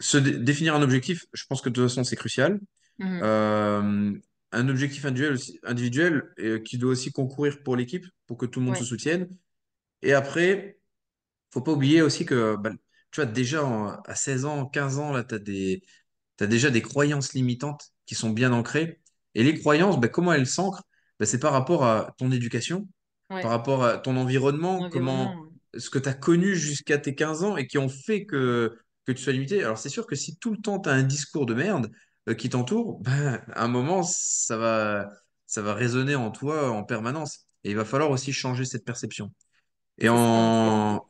Se 0.00 0.18
dé- 0.18 0.38
définir 0.38 0.74
un 0.74 0.82
objectif, 0.82 1.26
je 1.32 1.44
pense 1.48 1.60
que 1.60 1.68
de 1.68 1.74
toute 1.74 1.84
façon, 1.84 2.04
c'est 2.04 2.16
crucial. 2.16 2.60
Euh, 3.02 4.12
un 4.52 4.68
objectif 4.68 5.04
individuel, 5.64 6.24
euh, 6.40 6.58
qui 6.60 6.78
doit 6.78 6.92
aussi 6.92 7.12
concourir 7.12 7.62
pour 7.62 7.76
l'équipe, 7.76 8.06
pour 8.26 8.36
que 8.38 8.46
tout 8.46 8.60
le 8.60 8.66
monde 8.66 8.76
se 8.76 8.84
soutienne. 8.84 9.28
Et 10.02 10.12
après, 10.14 10.78
faut 11.52 11.60
pas 11.62 11.72
oublier 11.72 12.02
aussi 12.02 12.24
que, 12.26 12.56
bah, 12.56 12.70
tu 13.10 13.20
vois, 13.22 13.26
déjà 13.26 13.64
en- 13.64 14.00
à 14.02 14.14
16 14.14 14.44
ans, 14.44 14.66
15 14.66 14.98
ans, 14.98 15.12
là, 15.12 15.24
tu 15.24 15.34
as 15.34 15.38
des, 15.38 15.82
t'as 16.36 16.46
déjà 16.46 16.70
des 16.70 16.82
croyances 16.82 17.34
limitantes 17.34 17.92
qui 18.06 18.14
sont 18.14 18.30
bien 18.30 18.52
ancrées. 18.52 19.00
Et 19.34 19.44
les 19.44 19.58
croyances, 19.58 20.00
bah, 20.00 20.08
comment 20.08 20.32
elles 20.32 20.46
s'ancrent? 20.46 20.84
Bah, 21.20 21.26
c'est 21.26 21.40
par 21.40 21.52
rapport 21.52 21.84
à 21.84 22.14
ton 22.18 22.30
éducation, 22.32 22.88
par 23.40 23.50
rapport 23.50 23.84
à 23.84 23.98
ton 23.98 24.16
environnement, 24.16 24.84
comment, 24.84 25.38
ce 25.76 25.90
que 25.90 25.98
tu 25.98 26.08
as 26.08 26.14
connu 26.14 26.54
jusqu'à 26.56 26.98
tes 26.98 27.14
15 27.14 27.42
ans 27.44 27.56
et 27.56 27.66
qui 27.66 27.78
ont 27.78 27.88
fait 27.88 28.26
que, 28.26 28.78
que 29.06 29.12
tu 29.12 29.22
sois 29.22 29.32
limité. 29.32 29.62
Alors, 29.64 29.78
c'est 29.78 29.88
sûr 29.88 30.06
que 30.06 30.16
si 30.16 30.36
tout 30.38 30.50
le 30.52 30.58
temps 30.58 30.80
tu 30.80 30.88
as 30.88 30.92
un 30.92 31.02
discours 31.02 31.46
de 31.46 31.54
merde 31.54 31.90
qui 32.38 32.48
t'entoure, 32.48 33.00
ben, 33.00 33.42
à 33.52 33.64
un 33.64 33.68
moment, 33.68 34.02
ça 34.04 34.56
va, 34.56 35.10
ça 35.46 35.62
va 35.62 35.74
résonner 35.74 36.14
en 36.14 36.30
toi 36.30 36.70
en 36.70 36.84
permanence. 36.84 37.46
Et 37.64 37.70
il 37.70 37.76
va 37.76 37.84
falloir 37.84 38.10
aussi 38.10 38.32
changer 38.32 38.64
cette 38.64 38.84
perception. 38.84 39.32
Et 39.98 40.08
en 40.10 41.00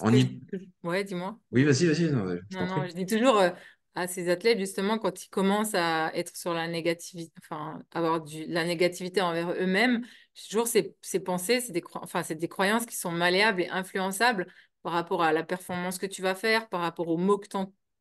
en, 0.00 0.14
y- 0.14 0.40
Ouais, 0.82 1.04
dis-moi. 1.04 1.38
Oui, 1.52 1.64
vas-y, 1.64 1.86
vas-y, 1.86 2.10
non, 2.10 2.26
je 2.50 2.64
Non, 2.66 2.86
je 2.86 2.92
dis 2.92 3.06
toujours 3.06 3.38
euh, 3.38 3.50
à 3.94 4.06
ces 4.06 4.28
athlètes, 4.28 4.58
justement, 4.58 4.98
quand 4.98 5.24
ils 5.24 5.28
commencent 5.30 5.74
à 5.74 6.10
être 6.14 6.36
sur 6.36 6.52
la 6.52 6.68
négativité, 6.68 7.32
enfin, 7.42 7.82
avoir 7.92 8.20
du, 8.20 8.44
la 8.46 8.64
négativité 8.64 9.22
envers 9.22 9.52
eux-mêmes, 9.52 10.04
toujours 10.48 10.66
ces, 10.68 10.94
ces 11.00 11.20
pensées, 11.20 11.60
c'est 11.60 11.72
des, 11.72 11.82
enfin, 11.94 12.22
des 12.22 12.48
croyances 12.48 12.84
qui 12.86 12.96
sont 12.96 13.10
malléables 13.10 13.62
et 13.62 13.68
influençables 13.68 14.46
par 14.82 14.92
rapport 14.92 15.22
à 15.22 15.32
la 15.32 15.42
performance 15.44 15.98
que 15.98 16.06
tu 16.06 16.20
vas 16.22 16.34
faire, 16.34 16.68
par 16.68 16.80
rapport 16.80 17.08
aux 17.08 17.16
mots 17.16 17.38
que 17.38 17.48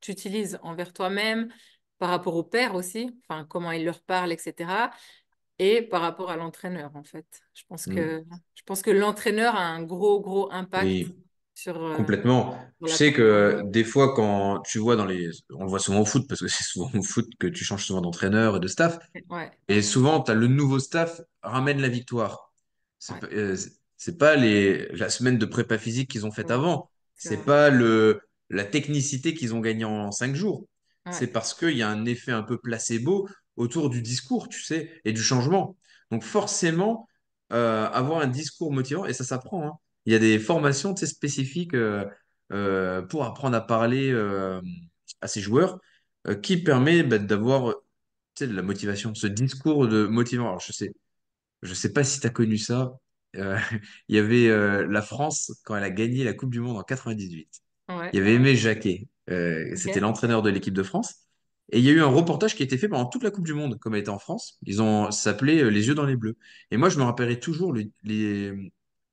tu 0.02 0.12
utilises 0.12 0.60
envers 0.64 0.92
toi-même, 0.94 1.48
par 2.02 2.10
rapport 2.12 2.36
au 2.36 2.44
père 2.44 2.76
aussi, 2.76 3.16
enfin, 3.30 3.46
comment 3.46 3.72
il 3.72 3.86
leur 3.86 4.02
parle, 4.02 4.34
etc. 4.34 4.92
Et 5.60 5.84
par 5.84 6.02
rapport 6.02 6.32
à 6.32 6.38
l'entraîneur, 6.38 6.96
en 6.98 7.04
fait. 7.04 7.44
Je 7.56 7.64
pense 7.70 7.86
Mm. 7.86 7.94
que, 7.96 8.26
je 8.56 8.64
pense 8.66 8.82
que 8.84 8.92
l'entraîneur 8.92 9.56
a 9.56 9.62
un 9.68 9.84
gros, 9.84 10.20
gros 10.22 10.52
impact 10.52 10.94
Oui, 10.94 11.16
sur, 11.56 11.78
euh, 11.84 11.98
complètement. 11.98 12.58
Je 12.86 12.94
sais 12.94 13.14
que 13.14 13.62
des 13.66 13.84
fois, 13.84 14.14
quand 14.16 14.62
tu 14.62 14.80
vois 14.80 14.96
dans 14.96 15.06
les... 15.06 15.30
On 15.52 15.64
le 15.64 15.70
voit 15.70 15.80
souvent 15.80 16.02
au 16.02 16.06
foot, 16.06 16.28
parce 16.28 16.42
que 16.42 16.48
c'est 16.48 16.64
souvent 16.64 16.92
au 16.96 17.04
foot 17.04 17.28
que 17.40 17.48
tu 17.48 17.64
changes 17.66 17.86
souvent 17.86 18.02
d'entraîneur 18.02 18.58
et 18.58 18.60
de 18.60 18.68
staff. 18.68 19.00
Ouais, 19.30 19.52
Et 19.68 19.82
souvent, 19.82 20.22
tu 20.22 20.32
as 20.32 20.36
le 20.36 20.48
nouveau 20.48 20.80
staff 20.80 21.22
ramène 21.44 21.82
la 21.82 21.90
victoire. 21.90 22.54
C'est 23.00 23.16
ouais, 23.16 23.20
pas, 23.20 23.28
euh, 23.34 23.58
pas 24.20 24.36
les, 24.36 24.88
la 24.96 25.10
semaine 25.10 25.38
de 25.38 25.46
prépa 25.46 25.78
physique 25.78 26.12
qu'ils 26.12 26.26
ont 26.26 26.32
faite 26.32 26.52
ouais, 26.52 26.52
avant. 26.52 26.90
c'est 27.16 27.46
pas 27.46 27.70
le, 27.70 28.22
la 28.50 28.66
technicité 28.66 29.34
qu'ils 29.34 29.56
ont 29.56 29.60
gagnée 29.62 29.86
en 29.86 30.12
cinq 30.12 30.36
jours. 30.36 30.66
C'est 31.10 31.28
parce 31.28 31.54
qu'il 31.54 31.76
y 31.76 31.82
a 31.82 31.90
un 31.90 32.06
effet 32.06 32.32
un 32.32 32.44
peu 32.44 32.58
placebo 32.58 33.28
autour 33.56 33.90
du 33.90 34.02
discours, 34.02 34.48
tu 34.50 34.62
sais, 34.62 35.02
et 35.04 35.14
du 35.14 35.22
changement. 35.22 35.76
Donc 36.12 36.24
forcément, 36.24 37.08
euh, 37.54 37.88
avoir 37.90 38.22
un 38.22 38.28
discours 38.28 38.72
motivant, 38.72 39.06
et 39.06 39.14
ça 39.14 39.24
s'apprend, 39.24 39.68
hein. 39.68 39.74
Il 40.06 40.14
y 40.14 40.16
a 40.16 40.20
des 40.20 40.40
formations, 40.40 40.94
tu 40.94 41.02
sais, 41.02 41.08
spécifiques 41.08 41.76
euh, 41.76 42.06
euh, 42.52 43.04
pour 43.04 43.24
apprendre 43.24 43.56
à 43.56 43.62
parler 43.62 44.12
à 45.22 45.28
ces 45.28 45.42
joueurs 45.42 45.80
qui 46.42 46.58
permet 46.58 47.04
bah, 47.04 47.18
d'avoir 47.20 47.76
tu 48.36 48.46
sais, 48.46 48.48
de 48.48 48.54
la 48.56 48.62
motivation, 48.64 49.14
ce 49.16 49.28
discours 49.28 49.88
de 49.88 50.06
motivant. 50.08 50.48
Alors, 50.48 50.60
je 50.60 50.72
sais, 50.74 50.94
je 51.64 51.74
sais 51.74 51.94
pas 51.94 52.04
si 52.04 52.20
tu 52.20 52.28
as 52.28 52.32
connu 52.32 52.58
ça. 52.58 52.94
Il 53.36 54.16
y 54.16 54.20
avait 54.20 54.48
la 54.88 55.02
France 55.02 55.54
quand 55.66 55.76
elle 55.76 55.84
a 55.84 55.92
gagné 55.92 56.24
la 56.24 56.34
Coupe 56.34 56.52
du 56.52 56.60
Monde 56.62 56.78
en 56.78 56.84
98. 56.84 57.62
Ouais, 57.98 58.14
Il 58.14 58.20
y 58.20 58.22
avait 58.22 58.36
Aimé 58.36 58.56
Jacquet, 58.56 59.08
euh, 59.30 59.76
c'était 59.76 60.00
l'entraîneur 60.00 60.42
de 60.42 60.50
l'équipe 60.50 60.74
de 60.74 60.84
France. 60.84 61.16
Et 61.72 61.80
il 61.80 61.86
y 61.86 61.90
a 61.90 61.94
eu 61.94 62.02
un 62.02 62.08
reportage 62.08 62.56
qui 62.56 62.64
a 62.64 62.66
été 62.66 62.78
fait 62.78 62.90
pendant 62.90 63.06
toute 63.06 63.24
la 63.24 63.32
Coupe 63.32 63.46
du 63.46 63.54
Monde, 63.54 63.80
comme 63.80 63.94
elle 63.96 64.02
était 64.02 64.10
en 64.10 64.20
France. 64.20 64.58
Ils 64.64 64.82
ont, 64.82 65.10
ça 65.12 65.22
s'appelait 65.32 65.62
euh, 65.64 65.70
Les 65.70 65.88
yeux 65.88 65.96
dans 65.96 66.06
les 66.06 66.18
bleus. 66.18 66.36
Et 66.72 66.78
moi, 66.78 66.90
je 66.90 66.98
me 67.00 67.04
rappellerai 67.04 67.40
toujours 67.40 67.72
le- 67.74 67.86
les, 68.04 68.52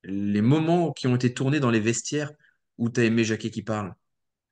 les 0.04 0.42
moments 0.42 0.92
qui 0.92 1.06
ont 1.06 1.14
été 1.16 1.32
tournés 1.34 1.60
dans 1.60 1.70
les 1.70 1.80
vestiaires 1.80 2.32
où 2.78 2.90
tu 2.90 3.00
as 3.00 3.04
Aimé 3.04 3.24
Jacquet 3.24 3.50
qui 3.50 3.62
parle. 3.62 3.94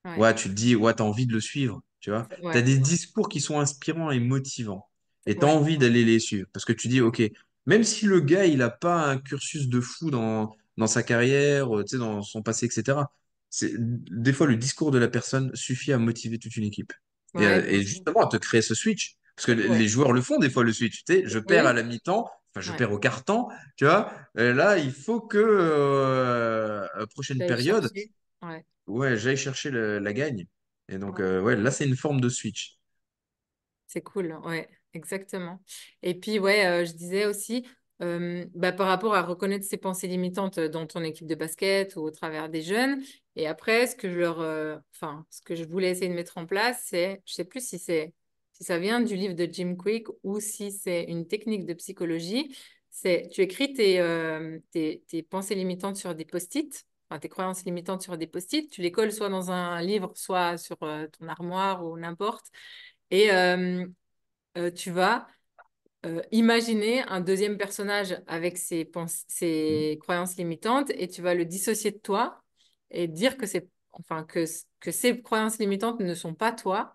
ouais, 0.04 0.26
Ouais, 0.26 0.34
tu 0.34 0.48
te 0.48 0.54
dis, 0.54 0.74
ouais, 0.76 0.94
t'as 0.94 1.04
envie 1.04 1.26
de 1.26 1.32
le 1.32 1.40
suivre, 1.40 1.82
tu 2.00 2.10
vois. 2.10 2.28
ouais, 2.38 2.62
des 2.62 2.78
discours 2.78 3.28
qui 3.28 3.40
sont 3.40 3.60
inspirants 3.60 4.10
et 4.10 4.20
motivants. 4.20 4.88
Et 5.26 5.38
t'as 5.38 5.46
ouais, 5.46 5.48
envie 5.48 5.76
d'aller 5.78 6.04
les 6.04 6.18
suivre. 6.20 6.46
Parce 6.52 6.64
que 6.64 6.72
tu 6.72 6.88
dis, 6.88 7.00
OK, 7.00 7.22
même 7.66 7.84
si 7.84 8.06
le 8.06 8.20
gars, 8.20 8.46
il 8.46 8.62
a 8.62 8.70
pas 8.70 9.06
un 9.10 9.18
cursus 9.18 9.68
de 9.68 9.80
fou 9.80 10.10
dans, 10.10 10.54
dans 10.78 10.86
sa 10.86 11.02
carrière, 11.02 11.76
euh, 11.78 11.84
tu 11.84 11.98
dans 11.98 12.22
son 12.22 12.42
passé, 12.42 12.66
etc. 12.66 13.12
C'est, 13.50 13.72
des 13.78 14.32
fois, 14.32 14.46
le 14.46 14.56
discours 14.56 14.90
de 14.90 14.98
la 14.98 15.08
personne 15.08 15.50
suffit 15.54 15.92
à 15.92 15.98
motiver 15.98 16.38
toute 16.38 16.56
une 16.56 16.64
équipe. 16.64 16.92
Et, 17.38 17.46
à- 17.46 17.60
sûr. 17.62 17.82
justement, 17.82 18.20
à 18.22 18.28
te 18.28 18.36
créer 18.36 18.62
ce 18.62 18.74
switch. 18.74 19.16
Parce 19.36 19.46
que 19.46 19.52
les 19.52 19.88
joueurs 19.88 20.12
le 20.12 20.22
font 20.22 20.38
des 20.38 20.48
fois, 20.50 20.64
le 20.64 20.72
switch. 20.72 21.04
Tu 21.04 21.14
sais, 21.14 21.22
je 21.26 21.38
oui, 21.44 21.44
perds 21.48 21.66
à 21.66 21.72
la 21.74 21.82
mi-temps, 21.82 22.30
enfin, 22.50 22.60
je 22.62 22.72
ouais. 22.72 22.76
perds 22.76 22.92
au 22.92 22.98
quart-temps, 22.98 23.48
tu 23.76 23.84
vois. 23.84 24.10
Et 24.38 24.52
là, 24.52 24.78
il 24.78 24.92
faut 24.92 25.20
que, 25.20 25.36
euh, 25.38 26.86
prochaine 27.14 27.44
période. 27.44 27.90
Ouais. 28.86 29.16
J'allais 29.16 29.36
chercher 29.36 29.70
le- 29.70 29.98
la 29.98 30.12
gagne. 30.12 30.46
Et 30.88 30.98
donc, 30.98 31.18
ouais. 31.18 31.20
euh, 31.20 31.40
ouais, 31.42 31.56
là, 31.56 31.70
c'est 31.70 31.86
une 31.86 31.96
forme 31.96 32.20
de 32.20 32.28
switch. 32.28 32.78
C'est 33.86 34.02
cool, 34.02 34.32
ouais, 34.44 34.68
exactement. 34.94 35.62
Et 36.02 36.18
puis, 36.18 36.38
ouais, 36.38 36.66
euh, 36.66 36.84
je 36.84 36.92
disais 36.92 37.26
aussi, 37.26 37.66
bah, 38.00 38.72
par 38.72 38.86
rapport 38.86 39.14
à 39.14 39.22
reconnaître 39.22 39.64
ses 39.64 39.78
pensées 39.78 40.06
limitantes 40.06 40.60
dans 40.60 40.86
ton 40.86 41.02
équipe 41.02 41.26
de 41.26 41.34
basket 41.34 41.96
ou 41.96 42.00
au 42.00 42.10
travers 42.10 42.48
des 42.48 42.62
jeunes. 42.62 43.02
Et 43.36 43.46
après, 43.46 43.86
ce 43.86 43.96
que 43.96 44.10
je 44.10 44.18
leur, 44.18 44.38
ce 45.30 45.40
que 45.44 45.54
je 45.54 45.64
voulais 45.64 45.90
essayer 45.90 46.08
de 46.08 46.14
mettre 46.14 46.38
en 46.38 46.46
place, 46.46 46.82
c'est, 46.86 47.22
je 47.24 47.32
sais 47.32 47.44
plus 47.44 47.66
si 47.66 47.78
si 47.78 48.64
ça 48.64 48.78
vient 48.78 49.00
du 49.00 49.16
livre 49.16 49.34
de 49.34 49.46
Jim 49.50 49.76
Quick 49.76 50.06
ou 50.22 50.40
si 50.40 50.72
c'est 50.72 51.04
une 51.04 51.26
technique 51.26 51.66
de 51.66 51.74
psychologie. 51.74 52.56
C'est, 52.90 53.28
tu 53.30 53.42
écris 53.42 53.74
tes, 53.74 54.00
tes, 54.70 55.02
tes 55.06 55.22
pensées 55.22 55.54
limitantes 55.54 55.96
sur 55.96 56.14
des 56.14 56.24
post-it, 56.24 56.86
tes 57.20 57.28
croyances 57.28 57.64
limitantes 57.64 58.02
sur 58.02 58.16
des 58.16 58.26
post-it. 58.26 58.70
Tu 58.70 58.80
les 58.80 58.90
colles 58.90 59.12
soit 59.12 59.28
dans 59.28 59.50
un 59.50 59.82
livre, 59.82 60.12
soit 60.14 60.56
sur 60.56 60.78
ton 60.78 61.28
armoire 61.28 61.84
ou 61.84 61.98
n'importe. 61.98 62.46
Et 63.10 63.28
tu 64.74 64.90
vas 64.90 65.26
euh, 66.06 66.22
imaginer 66.32 67.02
un 67.04 67.20
deuxième 67.20 67.58
personnage 67.58 68.16
avec 68.28 68.58
ses, 68.58 68.90
ses 69.28 69.98
croyances 70.02 70.36
limitantes 70.36 70.90
et 70.96 71.08
tu 71.08 71.22
vas 71.22 71.34
le 71.34 71.44
dissocier 71.44 71.90
de 71.92 71.98
toi 71.98 72.42
et 72.90 73.08
dire 73.08 73.36
que 73.36 73.46
c'est 73.46 73.68
enfin 73.92 74.24
que, 74.24 74.44
que 74.80 74.90
ces 74.92 75.22
croyances 75.22 75.58
limitantes 75.58 76.00
ne 76.00 76.14
sont 76.14 76.34
pas 76.34 76.52
toi 76.52 76.94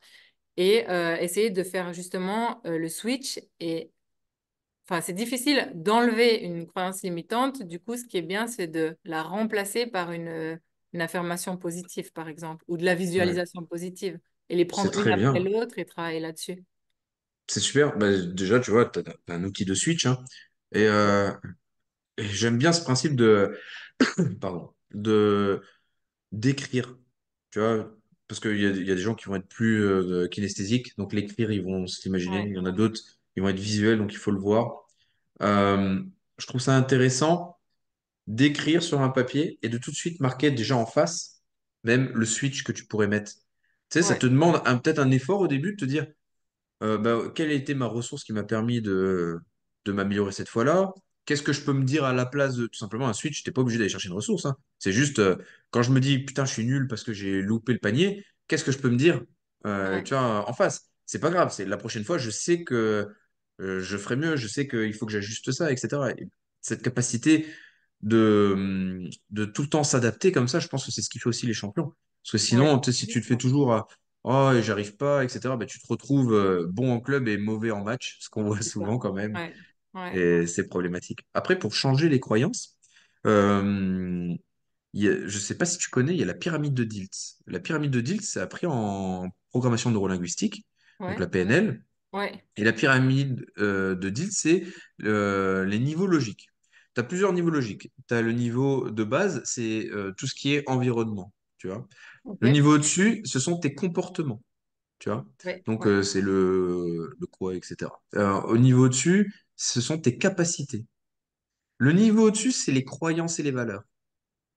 et 0.58 0.89
euh, 0.89 1.18
essayer 1.18 1.50
de 1.51 1.63
faire 1.63 1.94
justement 1.94 2.62
euh, 2.65 2.77
le 2.77 2.89
switch 2.89 3.39
et 3.60 3.91
enfin 4.88 5.01
c'est 5.01 5.13
difficile 5.13 5.72
d'enlever 5.75 6.38
une 6.44 6.68
croyance 6.68 7.03
limitante. 7.03 7.63
Du 7.63 7.80
coup 7.80 7.98
ce 7.98 8.06
qui 8.06 8.18
est 8.18 8.22
bien 8.22 8.48
c'est 8.48 8.68
de 8.68 8.98
la 9.06 9.24
remplacer 9.24 9.88
par 9.88 10.12
une, 10.12 10.60
une 10.94 11.01
affirmation 11.01 11.58
positive 11.58 12.12
par 12.13 12.27
exemple 12.30 12.63
ou 12.68 12.77
de 12.77 12.86
la 12.86 12.96
Ouais, 13.18 13.36
visualisation 13.36 13.65
positive 13.65 14.20
et 14.50 14.56
les 14.56 14.65
prendre 14.65 14.96
une 14.98 15.12
après 15.12 15.39
l'autre 15.39 15.80
et 15.80 15.86
travailler 15.86 16.20
là-dessus. 16.20 16.63
C'est 17.51 17.60
super. 17.60 17.98
Bah, 17.98 18.08
déjà, 18.17 18.62
tu 18.62 18.72
vois, 18.72 18.86
tu 18.86 19.00
as, 19.00 19.34
un 19.34 19.43
outil 19.43 19.65
de 19.65 19.74
switch. 19.74 20.05
hein. 20.05 20.24
Et, 20.74 20.86
euh, 20.88 21.29
et 22.17 22.24
j'aime 22.25 22.58
bien 22.58 22.74
ce 22.74 22.81
principe 22.84 23.15
de, 23.15 23.58
pardon, 24.41 24.74
de 24.93 25.62
d'écrire. 26.31 26.98
Tu 27.51 27.60
vois, 27.60 27.93
parce 28.27 28.39
qu'il 28.39 28.62
y 28.62 28.65
a, 28.65 28.70
il 28.72 28.88
y 28.88 28.91
a 28.91 28.96
des 28.96 29.01
gens 29.01 29.15
qui 29.15 29.25
vont 29.25 29.36
être 29.36 29.48
plus 29.50 29.84
euh, 29.84 30.27
kinesthésiques. 30.29 30.98
Donc, 30.98 31.13
l'écrire, 31.13 31.51
ils 31.51 31.63
vont 31.63 31.88
se 31.88 32.01
l'imaginer. 32.05 32.38
Ouais, 32.38 32.50
Il 32.50 32.55
y 32.55 32.60
en 32.60 32.65
a 32.65 32.72
d'autres, 32.72 33.01
ils 33.36 33.43
vont 33.43 33.50
être 33.50 33.60
visuels, 33.60 33.98
donc 34.00 34.13
il 34.13 34.17
faut 34.17 34.31
le 34.31 34.39
voir. 34.39 34.86
Euh, 35.41 36.01
je 36.38 36.48
trouve 36.48 36.62
ça 36.62 36.75
intéressant 36.75 37.58
d'écrire 38.27 38.84
sur 38.84 39.01
un 39.01 39.10
papier 39.10 39.60
et 39.62 39.70
de 39.70 39.77
tout 39.77 39.91
de 39.91 39.96
suite 39.96 40.20
marquer 40.22 40.51
déjà 40.51 40.77
en 40.77 40.86
face, 40.86 41.43
même 41.84 42.12
le 42.13 42.25
switch 42.25 42.63
que 42.63 42.72
tu 42.72 42.86
pourrais 42.86 43.08
mettre. 43.08 43.34
Tu 43.89 44.00
sais, 44.00 44.03
ça 44.03 44.13
ouais, 44.13 44.20
te 44.20 44.27
demande 44.27 44.62
un- 44.65 44.77
peut-être 44.77 45.00
un 45.00 45.12
effort 45.12 45.41
au 45.41 45.48
début 45.48 45.74
de 45.74 45.77
te 45.77 45.86
dire 45.86 46.08
euh, 46.82 46.98
bah, 46.98 47.32
quelle 47.36 47.50
a 47.50 47.54
été 47.54 47.74
ma 47.74 47.86
ressource 47.86 48.24
qui 48.24 48.34
m'a 48.34 48.44
permis 48.44 48.82
de, 48.82 49.38
de 49.86 49.92
m'améliorer 49.92 50.32
cette 50.32 50.50
fois-là? 50.50 50.92
Qu'est-ce 51.26 51.44
que 51.44 51.54
je 51.54 51.62
peux 51.62 51.74
me 51.74 51.84
dire 51.84 52.04
à 52.04 52.14
la 52.14 52.26
place 52.26 52.56
de 52.56 52.66
tout 52.66 52.78
simplement 52.78 53.08
un 53.08 53.14
switch? 53.14 53.44
T'es 53.44 53.52
pas 53.52 53.62
obligé 53.62 53.78
d'aller 53.78 53.90
chercher 53.90 54.10
une 54.10 54.16
ressource, 54.16 54.46
hein. 54.46 54.56
C'est 54.80 54.92
juste 54.92 55.20
euh, 55.20 55.36
quand 55.70 55.84
je 55.84 55.92
me 55.92 56.00
dis 56.00 56.20
putain, 56.20 56.46
je 56.46 56.52
suis 56.54 56.66
nul 56.66 56.88
parce 56.88 57.04
que 57.04 57.14
j'ai 57.14 57.42
loupé 57.42 57.74
le 57.74 57.80
panier, 57.80 58.26
qu'est-ce 58.48 58.64
que 58.64 58.72
je 58.72 58.80
peux 58.80 58.90
me 58.90 58.98
dire? 58.98 59.22
Euh, 59.66 59.98
ouais, 59.98 60.04
tu 60.04 60.14
vois, 60.14 60.50
en 60.50 60.54
face? 60.54 60.90
C'est 61.06 61.20
pas 61.20 61.30
grave, 61.30 61.52
c'est 61.54 61.66
la 61.66 61.78
prochaine 61.78 62.04
fois, 62.04 62.18
je 62.18 62.30
sais 62.30 62.64
que 62.64 63.08
je 63.60 63.98
ferai 63.98 64.16
mieux, 64.16 64.36
je 64.38 64.48
sais 64.48 64.68
qu'il 64.68 64.94
faut 64.94 65.06
que 65.06 65.12
j'ajuste 65.12 65.52
ça, 65.52 65.72
etc. 65.72 66.12
Et 66.12 66.28
cette 66.62 66.82
capacité 66.82 67.46
de, 68.02 69.08
de 69.30 69.46
tout 69.46 69.62
le 69.62 69.68
temps 69.70 69.84
s'adapter 69.84 70.32
comme 70.32 70.48
ça, 70.48 70.60
je 70.60 70.68
pense 70.68 70.86
que 70.86 70.92
c'est 70.92 71.02
ce 71.02 71.10
qui 71.10 71.20
fait 71.20 71.30
aussi 71.30 71.46
les 71.46 71.54
champions. 71.54 71.94
Parce 72.24 72.32
que 72.32 72.38
sinon, 72.38 72.82
si 72.82 73.08
tu 73.08 73.22
te 73.22 73.26
fais 73.26 73.38
toujours 73.38 73.74
à 73.74 73.88
Oh, 74.24 74.51
j'arrive 74.62 74.98
pas, 74.98 75.24
etc., 75.24 75.58
ben, 75.58 75.66
tu 75.68 75.80
te 75.80 75.88
retrouves 75.88 76.34
euh, 76.34 76.68
bon 76.70 76.92
en 76.94 77.00
club 77.01 77.28
et 77.28 77.38
mauvais 77.38 77.72
en 77.72 77.84
match, 77.84 78.18
ce 78.20 78.30
qu'on 78.30 78.44
voit 78.46 78.62
souvent 78.62 78.98
quand 79.00 79.13
même, 79.13 79.36
Ouais, 79.36 79.54
ouais, 79.94 80.24
et 80.44 80.48
c'est 80.48 80.68
problématique. 80.68 81.22
Après, 81.34 81.58
pour 81.60 81.74
changer 81.75 82.10
les 82.10 82.20
croyances, 82.20 82.78
euh, 83.28 84.34
y 84.94 85.08
a- 85.10 85.28
je 85.28 85.40
sais 85.40 85.58
pas 85.58 85.66
si 85.66 85.78
tu 85.78 85.90
connais, 85.90 86.13
il 86.13 86.20
y 86.20 86.24
a 86.24 86.25
la 86.25 86.34
pyramide 86.36 86.74
de 86.74 86.84
Dilts. 86.84 87.38
La 87.48 87.60
pyramide 87.60 87.92
de 87.92 88.01
Dilts, 88.01 88.24
c'est 88.25 88.42
appris 88.42 88.68
en 88.68 89.30
programmation 89.50 89.92
neurolinguistique, 89.92 90.66
donc 91.08 91.20
la 91.20 91.28
PNL. 91.28 91.84
Et 92.58 92.63
la 92.66 92.74
pyramide 92.74 93.46
euh, 93.60 93.96
de 93.96 94.10
Dill, 94.10 94.32
c'est 94.32 94.66
euh, 95.04 95.66
les 95.66 95.80
niveaux 95.80 96.08
logiques. 96.08 96.50
Tu 96.96 97.01
as 97.01 97.04
plusieurs 97.04 97.34
niveaux 97.34 97.50
logiques. 97.50 97.92
Tu 98.08 98.13
as 98.13 98.22
le 98.22 98.34
niveau 98.34 98.90
de 98.90 99.04
base, 99.06 99.42
c'est 99.46 99.90
tout 100.18 100.28
ce 100.28 100.36
qui 100.36 100.54
est 100.56 100.68
environnement, 100.70 101.34
tu 101.58 101.68
vois. 101.68 101.88
Le 102.40 102.50
niveau 102.50 102.75
au-dessus, 102.75 103.22
ce 103.25 103.40
sont 103.40 103.60
tes 103.60 103.74
comportements, 103.75 104.42
tu 105.00 105.10
vois. 105.10 105.28
ouais, 105.46 105.66
Donc, 105.66 105.86
ouais, 105.86 105.88
euh, 105.88 106.04
c'est 106.04 106.22
le, 106.22 107.16
le 107.20 107.28
quoi, 107.28 107.56
etc. 107.56 108.01
Au 108.16 108.58
niveau 108.58 108.86
au-dessus, 108.86 109.34
ce 109.58 109.82
sont 109.82 110.00
tes 110.00 110.18
capacités. 110.18 110.86
Le 111.78 111.94
niveau 111.94 112.28
au-dessus, 112.28 112.51
c'est 112.51 112.72
les 112.72 112.86
croyances 112.86 113.40
et 113.40 113.44
les 113.44 113.51
valeurs. 113.51 113.84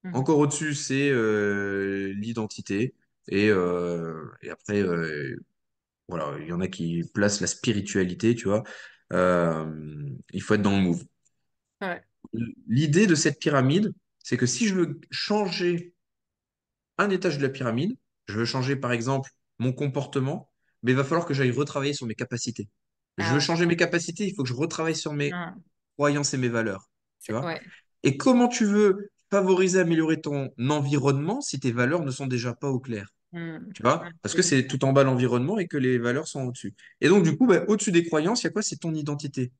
mhm, 0.02 0.14
Encore 0.14 0.38
au-dessus, 0.38 0.74
c'est 0.74 1.10
euh, 1.10 2.12
l'identité. 2.16 2.94
Et, 3.28 3.50
euh, 3.50 4.24
et 4.42 4.50
après, 4.50 4.82
voilà, 6.08 6.36
il 6.40 6.46
y 6.48 6.52
en 6.52 6.60
a 6.60 6.68
qui 6.68 7.02
placent 7.14 7.40
la 7.40 7.46
spiritualité, 7.46 8.34
tu 8.34 8.48
vois. 8.48 8.62
Il 9.12 10.42
faut 10.42 10.54
être 10.54 10.62
dans 10.62 10.76
le 10.76 10.82
move. 10.82 11.04
ouais, 11.80 12.04
L'idée 12.68 13.06
de 13.06 13.14
cette 13.14 13.38
pyramide, 13.38 13.92
c'est 14.22 14.36
que 14.36 14.46
si 14.46 14.66
je 14.66 14.74
veux 14.74 15.00
changer 15.10 15.93
un 16.98 17.10
étage 17.10 17.38
de 17.38 17.42
la 17.42 17.48
pyramide, 17.50 17.96
je 18.26 18.38
veux 18.38 18.44
changer 18.44 18.76
par 18.76 18.92
exemple 18.92 19.30
mon 19.58 19.72
comportement, 19.72 20.50
mais 20.82 20.92
il 20.92 20.96
va 20.96 21.04
falloir 21.04 21.26
que 21.26 21.34
j'aille 21.34 21.50
retravailler 21.50 21.94
sur 21.94 22.06
mes 22.06 22.14
capacités. 22.14 22.68
Je 23.18 23.24
Ah 23.24 23.34
veux 23.34 23.40
changer 23.40 23.66
mes 23.66 23.76
capacités, 23.76 24.26
il 24.26 24.34
faut 24.34 24.42
que 24.42 24.48
je 24.48 24.54
retravaille 24.54 24.96
sur 24.96 25.12
mes 25.12 25.34
Ah, 25.34 25.54
croyances 25.96 26.34
et 26.34 26.38
mes 26.38 26.48
valeurs. 26.48 26.90
Tu 27.24 27.32
c'est- 27.32 27.32
vois? 27.32 27.46
ouais. 27.46 27.60
Et 28.04 28.16
comment 28.16 28.48
tu 28.48 28.64
veux 28.66 29.10
favoriser, 29.30 29.80
améliorer 29.80 30.20
ton 30.20 30.52
environnement 30.70 31.40
si 31.40 31.60
tes 31.60 31.72
valeurs 31.72 32.04
ne 32.04 32.10
sont 32.10 32.26
déjà 32.26 32.54
pas 32.54 32.70
au 32.70 32.80
clair? 32.80 33.08
Hmm. 33.32 33.74
Tu 33.74 33.82
vois? 33.82 34.14
Parce 34.22 34.34
que 34.34 34.42
c'est 34.42 34.66
tout 34.66 34.84
en 34.84 34.92
bas 34.92 35.04
l'environnement 35.04 35.58
et 35.58 35.66
que 35.66 35.76
les 35.76 35.98
valeurs 35.98 36.28
sont 36.28 36.42
au-dessus. 36.44 36.74
Et 37.00 37.08
donc, 37.08 37.24
du 37.24 37.36
coup, 37.36 37.46
bah, 37.46 37.64
au-dessus 37.68 37.92
des 37.92 38.04
croyances, 38.04 38.42
il 38.42 38.46
y 38.46 38.48
a 38.48 38.50
quoi? 38.52 38.62
C'est 38.62 38.76
ton 38.76 38.94
identité. 38.94 39.52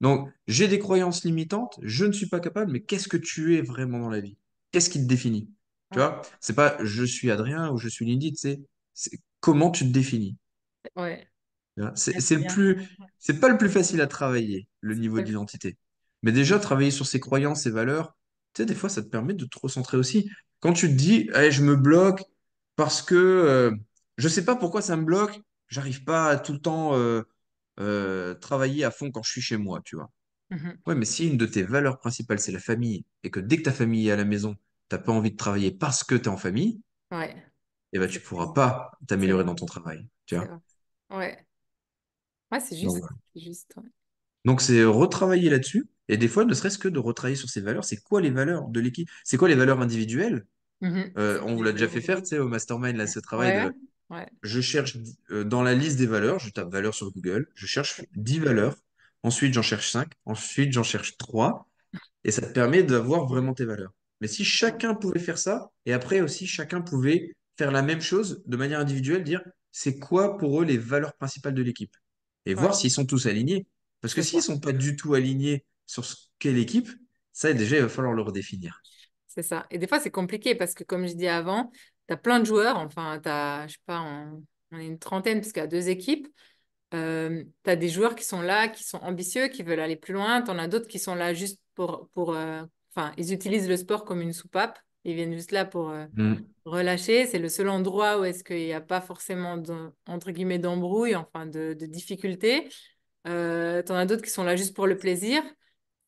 Donc, 0.00 0.30
j'ai 0.48 0.68
des 0.68 0.78
croyances 0.80 1.24
limitantes, 1.24 1.78
je 1.82 2.04
ne 2.06 2.12
suis 2.12 2.28
pas 2.28 2.40
capable, 2.40 2.72
mais 2.72 2.82
qu'est-ce 2.82 3.08
que 3.08 3.16
tu 3.18 3.56
es 3.56 3.62
vraiment 3.62 4.00
dans 4.00 4.10
la 4.10 4.20
vie? 4.20 4.38
Qu'est-ce 4.72 4.90
qui 4.90 5.00
te 5.00 5.06
définit? 5.08 5.50
Tu 5.92 5.98
Ouais. 5.98 6.06
vois? 6.06 6.22
C'est 6.40 6.54
pas 6.54 6.76
je 6.82 7.04
suis 7.04 7.30
Adrien 7.30 7.70
ou 7.70 7.78
je 7.78 7.88
suis 7.88 8.06
Lindy, 8.06 8.34
c'est 8.36 8.60
c'est 8.94 9.20
comment 9.40 9.70
tu 9.70 9.84
te 9.84 9.90
définis. 9.90 10.36
Ouais. 10.96 11.26
C'est 11.94 12.36
le 12.36 12.46
plus, 12.46 12.86
c'est 13.18 13.40
pas 13.40 13.48
le 13.48 13.56
plus 13.56 13.70
facile 13.70 14.00
à 14.00 14.06
travailler, 14.06 14.68
le 14.80 14.94
niveau 14.94 15.20
d'identité. 15.20 15.76
Mais 16.22 16.32
déjà, 16.32 16.58
travailler 16.58 16.90
sur 16.90 17.06
ses 17.06 17.18
croyances, 17.20 17.62
ses 17.62 17.70
valeurs, 17.70 18.16
tu 18.54 18.62
sais, 18.62 18.66
des 18.66 18.74
fois, 18.74 18.88
ça 18.88 19.02
te 19.02 19.08
permet 19.08 19.34
de 19.34 19.44
te 19.46 19.58
recentrer 19.58 19.96
aussi. 19.96 20.30
Quand 20.60 20.72
tu 20.72 20.88
te 20.88 20.92
dis, 20.92 21.30
Eh, 21.34 21.50
je 21.50 21.62
me 21.62 21.74
bloque 21.74 22.22
parce 22.76 23.02
que 23.02 23.14
euh, 23.14 23.72
je 24.18 24.28
sais 24.28 24.44
pas 24.44 24.54
pourquoi 24.56 24.82
ça 24.82 24.96
me 24.96 25.04
bloque, 25.04 25.40
j'arrive 25.68 26.04
pas 26.04 26.28
à 26.28 26.36
tout 26.36 26.52
le 26.52 26.60
temps 26.60 26.94
euh, 26.94 27.22
euh, 27.80 28.34
travailler 28.34 28.84
à 28.84 28.90
fond 28.90 29.10
quand 29.10 29.22
je 29.22 29.30
suis 29.30 29.40
chez 29.40 29.56
moi, 29.56 29.80
tu 29.84 29.96
vois. 29.96 30.10
Mhm. 30.50 30.78
Ouais, 30.86 30.94
mais 30.94 31.04
si 31.06 31.28
une 31.28 31.38
de 31.38 31.46
tes 31.46 31.62
valeurs 31.62 31.98
principales, 31.98 32.38
c'est 32.38 32.52
la 32.52 32.60
famille, 32.60 33.04
et 33.24 33.30
que 33.30 33.40
dès 33.40 33.56
que 33.56 33.62
ta 33.62 33.72
famille 33.72 34.08
est 34.08 34.12
à 34.12 34.16
la 34.16 34.24
maison, 34.24 34.56
pas 34.98 35.12
envie 35.12 35.32
de 35.32 35.36
travailler 35.36 35.70
parce 35.72 36.04
que 36.04 36.14
tu 36.14 36.24
es 36.24 36.28
en 36.28 36.36
famille, 36.36 36.80
Ouais. 37.10 37.52
eh 37.92 37.98
ben, 37.98 38.08
tu 38.08 38.14
C'est 38.14 38.24
pourras 38.24 38.52
pas 38.52 38.90
t'améliorer 39.06 39.44
dans 39.44 39.54
ton 39.54 39.66
travail, 39.66 40.06
tu 40.26 40.36
vois. 40.36 40.48
Ouais. 41.10 41.46
Ouais, 42.52 42.60
c'est 42.60 42.76
juste. 42.76 42.96
ouais. 42.96 43.90
Donc, 44.44 44.60
c'est 44.60 44.84
retravailler 44.84 45.50
là-dessus, 45.50 45.86
et 46.08 46.16
des 46.16 46.28
fois, 46.28 46.44
ne 46.44 46.54
serait-ce 46.54 46.78
que 46.78 46.88
de 46.88 46.98
retravailler 46.98 47.36
sur 47.36 47.48
ces 47.48 47.60
valeurs, 47.60 47.84
c'est 47.84 48.02
quoi 48.02 48.20
les 48.20 48.30
valeurs 48.30 48.68
de 48.68 48.80
l'équipe? 48.80 49.08
C'est 49.24 49.36
quoi 49.36 49.48
les 49.48 49.54
valeurs 49.54 49.80
individuelles? 49.80 50.46
Mhm. 50.80 51.12
Euh, 51.18 51.40
on 51.44 51.56
vous 51.56 51.62
l'a 51.62 51.72
déjà 51.72 51.88
fait 51.88 52.00
faire, 52.00 52.22
tu 52.22 52.28
sais, 52.28 52.38
au 52.40 52.48
mastermind, 52.48 52.96
là, 52.96 53.06
ce 53.06 53.20
travail 53.20 53.52
de, 53.52 53.74
Ouais. 54.10 54.28
je 54.42 54.60
cherche 54.60 54.98
euh, 55.30 55.44
dans 55.44 55.62
la 55.62 55.74
liste 55.74 55.98
des 55.98 56.06
valeurs, 56.06 56.38
je 56.40 56.50
tape 56.50 56.70
valeurs 56.72 56.94
sur 56.94 57.12
Google, 57.12 57.48
je 57.54 57.66
cherche 57.66 58.02
10 58.16 58.40
valeurs, 58.40 58.76
ensuite 59.22 59.54
j'en 59.54 59.62
cherche 59.62 59.90
5, 59.90 60.12
ensuite 60.26 60.72
j'en 60.72 60.82
cherche 60.84 61.16
3. 61.18 61.68
Et 62.24 62.32
ça 62.32 62.42
te 62.42 62.52
permet 62.52 62.82
d'avoir 62.84 63.26
vraiment 63.26 63.54
tes 63.54 63.64
valeurs. 63.66 63.92
Mais 64.22 64.28
si 64.28 64.44
chacun 64.44 64.94
pouvait 64.94 65.18
faire 65.18 65.36
ça, 65.36 65.72
et 65.84 65.92
après 65.92 66.20
aussi 66.20 66.46
chacun 66.46 66.80
pouvait 66.80 67.34
faire 67.58 67.72
la 67.72 67.82
même 67.82 68.00
chose 68.00 68.40
de 68.46 68.56
manière 68.56 68.78
individuelle, 68.78 69.24
dire 69.24 69.42
c'est 69.72 69.98
quoi 69.98 70.38
pour 70.38 70.62
eux 70.62 70.64
les 70.64 70.78
valeurs 70.78 71.14
principales 71.14 71.54
de 71.54 71.62
l'équipe? 71.62 71.96
Et 72.46 72.54
voir 72.54 72.72
s'ils 72.72 72.92
sont 72.92 73.04
tous 73.04 73.26
alignés. 73.26 73.66
Parce 74.00 74.14
que 74.14 74.22
s'ils 74.22 74.40
ça. 74.40 74.52
sont 74.52 74.60
pas 74.60 74.70
du 74.70 74.94
tout 74.94 75.14
alignés 75.14 75.64
sur 75.86 76.04
ce 76.04 76.14
qu'est 76.38 76.52
l'équipe, 76.52 76.88
ça 77.32 77.52
déjà, 77.52 77.78
il 77.78 77.82
va 77.82 77.88
falloir 77.88 78.14
le 78.14 78.22
redéfinir. 78.22 78.80
C'est 79.26 79.42
ça. 79.42 79.66
Et 79.72 79.78
des 79.78 79.88
fois, 79.88 79.98
c'est 79.98 80.12
compliqué 80.12 80.54
parce 80.54 80.74
que, 80.74 80.84
comme 80.84 81.08
je 81.08 81.14
dis 81.14 81.26
avant, 81.26 81.72
tu 82.06 82.14
as 82.14 82.16
plein 82.16 82.38
de 82.38 82.44
joueurs. 82.44 82.76
Enfin, 82.76 83.18
tu 83.20 83.28
as, 83.28 83.66
je 83.66 83.72
sais 83.72 83.78
pas, 83.86 84.02
on, 84.02 84.44
on 84.70 84.78
est 84.78 84.86
une 84.86 85.00
trentaine 85.00 85.40
parce 85.40 85.50
qu'il 85.50 85.62
y 85.62 85.64
a 85.64 85.68
deux 85.68 85.88
équipes. 85.88 86.28
Euh, 86.94 87.42
tu 87.64 87.70
as 87.70 87.74
des 87.74 87.88
joueurs 87.88 88.14
qui 88.14 88.24
sont 88.24 88.40
là, 88.40 88.68
qui 88.68 88.84
sont 88.84 88.98
ambitieux, 88.98 89.48
qui 89.48 89.64
veulent 89.64 89.80
aller 89.80 89.96
plus 89.96 90.14
loin. 90.14 90.42
Tu 90.42 90.50
en 90.52 90.60
as 90.60 90.68
d'autres 90.68 90.86
qui 90.86 91.00
sont 91.00 91.16
là 91.16 91.34
juste 91.34 91.60
pour... 91.74 92.08
pour 92.14 92.36
euh, 92.36 92.62
Enfin, 92.94 93.12
ils 93.18 93.32
utilisent 93.32 93.68
le 93.68 93.76
sport 93.76 94.04
comme 94.04 94.20
une 94.20 94.32
soupape. 94.32 94.78
Ils 95.04 95.14
viennent 95.14 95.32
juste 95.34 95.52
là 95.52 95.64
pour 95.64 95.90
euh, 95.90 96.06
Mm. 96.16 96.52
relâcher. 96.64 97.26
C'est 97.26 97.38
le 97.38 97.48
seul 97.48 97.68
endroit 97.68 98.20
où 98.20 98.24
est-ce 98.24 98.44
qu'il 98.44 98.56
n'y 98.58 98.72
a 98.72 98.80
pas 98.80 99.00
forcément, 99.00 99.56
de- 99.58 99.92
entre 100.06 100.30
guillemets, 100.32 100.58
d'embrouille, 100.58 101.16
enfin, 101.16 101.46
de, 101.46 101.74
de 101.74 101.86
difficultés. 101.86 102.68
Euh, 103.28 103.82
tu 103.82 103.92
en 103.92 103.96
as 103.96 104.06
d'autres 104.06 104.22
qui 104.22 104.30
sont 104.30 104.44
là 104.44 104.56
juste 104.56 104.74
pour 104.76 104.86
le 104.86 104.96
plaisir. 104.98 105.42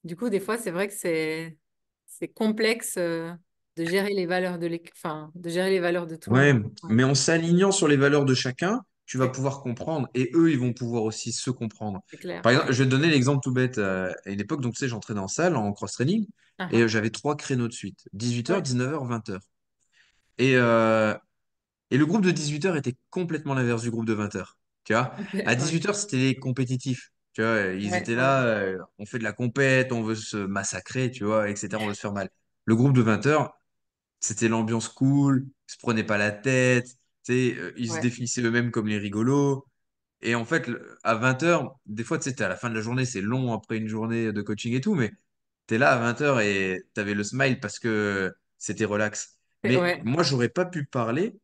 Du 0.05 0.17
coup, 0.17 0.29
des 0.31 0.41
fois, 0.41 0.59
c'est 0.59 0.71
vrai 0.71 0.89
que 0.89 0.95
c'est 0.95 1.59
c'est 2.07 2.29
complexe 2.29 2.97
euh, 2.99 3.33
de 3.77 3.85
gérer 3.85 4.15
les 4.15 4.27
valeurs 4.27 4.59
de 4.59 4.67
l'équipe, 4.67 4.95
enfin, 4.97 5.33
de 5.35 5.49
gérer 5.51 5.71
les 5.71 5.81
valeurs 5.81 6.07
de 6.07 6.17
tout 6.17 6.31
le 6.31 6.37
Ouais, 6.37 6.53
monde. 6.53 6.55
Ouais, 6.83 6.91
mais 6.91 7.05
en 7.05 7.15
s'alignant 7.15 7.71
sur 7.73 7.89
les 7.89 7.97
valeurs 7.97 8.25
de 8.25 8.35
chacun, 8.35 8.83
tu 9.07 9.19
vas 9.19 9.29
pouvoir 9.29 9.61
comprendre 9.63 10.09
et 10.15 10.31
eux, 10.35 10.51
ils 10.51 10.59
vont 10.59 10.73
pouvoir 10.73 11.05
aussi 11.05 11.33
se 11.33 11.51
comprendre. 11.51 12.03
clair. 12.19 12.43
Par 12.43 12.53
exemple, 12.53 12.73
je 12.73 12.79
vais 12.83 12.87
te 12.89 12.91
donner 12.91 13.09
l'exemple 13.11 13.41
tout 13.43 13.53
bête. 13.53 13.79
euh, 13.79 14.13
À 14.27 14.31
une 14.31 14.41
époque, 14.41 14.61
donc, 14.63 14.75
tu 14.75 14.81
sais, 14.81 14.89
j'entraînais 14.89 15.21
en 15.21 15.29
salle, 15.29 15.57
en 15.57 15.73
cross-training, 15.73 16.27
Ah, 16.59 16.69
et 16.71 16.81
ah. 16.81 16.83
euh, 16.83 16.89
j'avais 16.89 17.11
trois 17.11 17.37
créneaux 17.37 17.69
de 17.69 17.73
suite, 17.75 18.09
18h, 18.13 18.57
Ouais. 18.57 18.63
19h, 18.63 19.05
20h. 19.05 19.41
Et, 20.39 20.57
euh, 20.57 21.15
et 21.91 21.99
le 21.99 22.07
groupe 22.07 22.23
de 22.23 22.31
18h 22.31 22.77
était 22.77 22.97
complètement 23.11 23.55
l'inverse 23.55 23.83
du 23.83 23.91
groupe 23.91 24.07
de 24.07 24.13
20h. 24.15 24.59
Tu 24.85 24.93
vois, 24.95 25.15
à 25.45 25.55
ouais. 25.55 25.57
18h, 25.57 25.95
c'était 25.95 26.17
les 26.19 26.37
compétitifs. 26.37 27.13
Tu 27.33 27.43
vois, 27.43 27.63
ils 27.75 27.91
Ouais, 27.93 27.97
étaient 27.97 28.15
ouais, 28.17 28.17
là, 28.17 28.45
euh, 28.45 28.79
on 28.99 29.07
fait 29.07 29.19
de 29.19 29.25
la 29.25 29.33
compète, 29.33 29.93
on 29.93 30.03
veut 30.03 30.15
se 30.15 30.37
massacrer, 30.37 31.11
tu 31.11 31.25
vois, 31.25 31.49
etc., 31.51 31.83
on 31.83 31.87
veut 31.89 31.95
se 31.95 32.01
faire 32.01 32.13
mal. 32.13 32.31
Le 32.67 32.77
groupe 32.77 32.93
de 32.95 33.03
20h, 33.03 33.53
c'était 34.21 34.49
l'ambiance 34.49 34.89
cool, 34.89 35.47
ils 35.69 35.73
se 35.73 35.79
prenaient 35.79 36.05
pas 36.05 36.19
la 36.19 36.31
tête, 36.33 36.97
sais, 37.33 37.57
euh, 37.59 37.73
ils 37.77 37.91
se 37.91 37.99
définissaient 38.01 38.43
eux-mêmes 38.43 38.71
comme 38.71 38.87
les 38.89 38.99
rigolos. 38.99 39.67
Et 40.23 40.35
en 40.35 40.45
fait, 40.45 40.71
à 41.05 41.15
20h, 41.17 41.79
des 41.87 42.05
fois, 42.05 42.19
tu 42.19 42.31
sais, 42.31 42.43
à 42.43 42.49
la 42.49 42.57
fin 42.57 42.71
de 42.71 42.75
la 42.75 42.81
journée, 42.81 43.05
c'est 43.05 43.21
long 43.21 43.53
après 43.53 43.77
une 43.79 43.89
journée 43.89 44.33
de 44.33 44.43
coaching 44.43 44.75
et 44.75 44.81
tout, 44.81 44.95
mais 44.95 45.13
tu 45.69 45.75
es 45.75 45.79
là 45.79 45.93
à 45.93 45.99
20h 45.99 46.41
et 46.41 46.83
tu 46.95 47.01
avais 47.01 47.15
le 47.15 47.25
smile 47.25 47.61
parce 47.61 47.79
que 47.79 48.33
c'était 48.59 48.85
relax. 48.85 49.39
Mais 49.65 49.77
ouais, 49.77 50.01
moi, 50.05 50.23
j'aurais 50.23 50.49
pas 50.49 50.65
pu 50.67 50.87
parler 50.87 51.35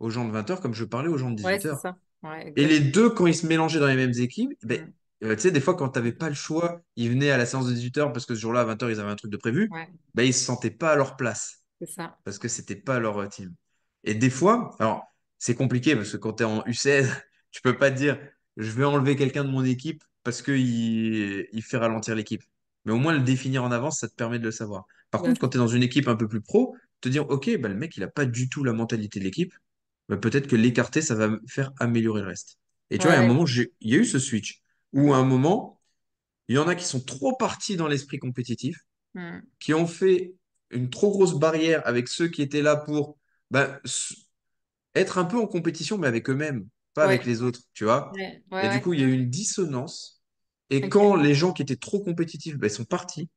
aux 0.00 0.10
gens 0.10 0.24
de 0.26 0.32
20h 0.32 0.60
comme 0.60 0.74
je 0.74 0.84
parlais 0.84 1.08
aux 1.08 1.18
gens 1.18 1.30
de 1.30 1.42
ouais, 1.42 1.58
c'est 1.60 1.68
18h. 1.68 1.80
ça. 1.82 1.96
Ouais, 2.22 2.52
Et 2.56 2.66
les 2.66 2.80
deux, 2.80 3.10
quand 3.10 3.26
ils 3.26 3.34
se 3.34 3.46
mélangeaient 3.46 3.80
dans 3.80 3.86
les 3.86 3.96
mêmes 3.96 4.12
équipes, 4.18 4.52
ben, 4.64 4.80
Mm. 5.22 5.26
euh, 5.26 5.34
tu 5.36 5.42
sais, 5.42 5.50
des 5.50 5.60
fois, 5.60 5.74
quand 5.74 5.88
tu 5.90 5.98
n'avais 5.98 6.12
pas 6.12 6.28
le 6.28 6.34
choix, 6.34 6.82
ils 6.96 7.10
venaient 7.10 7.30
à 7.30 7.36
la 7.38 7.46
séance 7.46 7.66
de 7.68 7.72
18h 7.72 8.12
parce 8.12 8.26
que 8.26 8.34
ce 8.34 8.40
jour-là, 8.40 8.60
à 8.60 8.64
20h, 8.64 8.90
ils 8.90 9.00
avaient 9.00 9.10
un 9.10 9.16
truc 9.16 9.30
de 9.30 9.36
prévu, 9.36 9.70
Ouais, 9.70 9.88
ben, 10.14 10.24
ils 10.24 10.34
se 10.34 10.44
sentaient 10.44 10.70
pas 10.70 10.92
à 10.92 10.96
leur 10.96 11.16
place 11.16 11.64
c'est 11.80 11.86
ça. 11.90 12.16
parce 12.24 12.38
que 12.38 12.48
c'était 12.48 12.76
pas 12.76 12.98
leur 12.98 13.18
euh, 13.18 13.26
team. 13.28 13.54
Et 14.04 14.14
des 14.14 14.30
fois, 14.30 14.76
alors 14.80 15.04
c'est 15.44 15.54
compliqué 15.54 15.94
parce 15.94 16.12
que 16.12 16.16
quand 16.16 16.34
tu 16.34 16.42
es 16.42 16.46
en 16.46 16.62
U16, 16.66 17.10
tu 17.50 17.60
peux 17.62 17.76
pas 17.76 17.90
te 17.90 17.96
dire 17.96 18.18
je 18.56 18.70
vais 18.70 18.84
enlever 18.84 19.16
quelqu'un 19.16 19.44
de 19.44 19.50
mon 19.50 19.64
équipe 19.64 20.02
parce 20.22 20.40
qu'il 20.42 21.46
il 21.52 21.62
fait 21.62 21.76
ralentir 21.76 22.14
l'équipe. 22.14 22.42
Mais 22.84 22.92
au 22.92 22.96
moins 22.98 23.12
le 23.12 23.20
définir 23.20 23.62
en 23.64 23.70
avance, 23.72 24.00
ça 24.00 24.08
te 24.08 24.14
permet 24.14 24.38
de 24.38 24.44
le 24.44 24.50
savoir. 24.50 24.86
Par 25.10 25.22
contre, 25.22 25.40
quand 25.40 25.50
tu 25.50 25.56
es 25.56 25.60
dans 25.60 25.68
une 25.68 25.82
équipe 25.82 26.08
un 26.08 26.16
peu 26.16 26.28
plus 26.28 26.40
pro, 26.40 26.76
te 27.00 27.08
dire 27.08 27.28
ok, 27.28 27.58
bah, 27.58 27.68
le 27.68 27.74
mec 27.74 27.96
il 27.96 28.02
a 28.02 28.08
pas 28.08 28.24
du 28.26 28.48
tout 28.48 28.64
la 28.64 28.72
mentalité 28.72 29.18
de 29.20 29.24
l'équipe, 29.24 29.52
bah, 30.08 30.16
peut-être 30.16 30.46
que 30.46 30.56
l'écarter, 30.56 31.02
ça 31.02 31.14
va 31.14 31.30
faire 31.48 31.72
améliorer 31.78 32.22
le 32.22 32.28
reste. 32.28 32.58
Et 32.90 32.98
tu 32.98 33.06
vois, 33.08 33.16
à 33.16 33.20
un 33.20 33.22
Ouais. 33.22 33.28
moment, 33.28 33.46
j'ai- 33.46 33.72
il 33.80 33.90
y 33.92 33.94
a 33.96 33.98
eu 33.98 34.04
ce 34.04 34.18
switch 34.18 34.62
où 34.92 35.12
à 35.14 35.18
un 35.18 35.24
moment, 35.24 35.80
il 36.48 36.56
y 36.56 36.58
en 36.58 36.68
a 36.68 36.74
qui 36.76 36.84
sont 36.84 37.00
trop 37.00 37.36
partis 37.36 37.76
dans 37.76 37.88
l'esprit 37.88 38.18
compétitif 38.18 38.86
Mm. 39.14 39.46
qui 39.60 39.74
ont 39.74 39.86
fait 39.86 40.34
une 40.70 40.90
trop 40.90 41.10
grosse 41.10 41.34
barrière 41.38 41.86
avec 41.86 42.08
ceux 42.08 42.28
qui 42.28 42.42
étaient 42.42 42.62
là 42.62 42.76
pour 42.76 43.18
bah, 43.50 43.80
être 44.94 45.18
un 45.18 45.24
peu 45.24 45.38
en 45.38 45.46
compétition, 45.46 45.98
mais 45.98 46.06
avec 46.08 46.28
eux-mêmes, 46.30 46.66
pas 46.94 47.04
avec 47.04 47.24
les 47.24 47.42
autres, 47.42 47.60
tu 47.74 47.84
vois. 47.84 48.12
ouais, 48.12 48.42
Et 48.60 48.68
du 48.68 48.80
coup, 48.80 48.92
il 48.94 49.00
y 49.00 49.04
a 49.04 49.06
eu 49.06 49.12
une 49.12 49.30
dissonance. 49.30 50.22
Et 50.70 50.88
quand 50.88 51.16
les 51.16 51.34
gens 51.34 51.52
qui 51.52 51.62
étaient 51.62 51.76
trop 51.76 52.02
compétitifs 52.02 52.56
ils 52.62 52.70
sont 52.70 52.84
partis, 52.84 53.28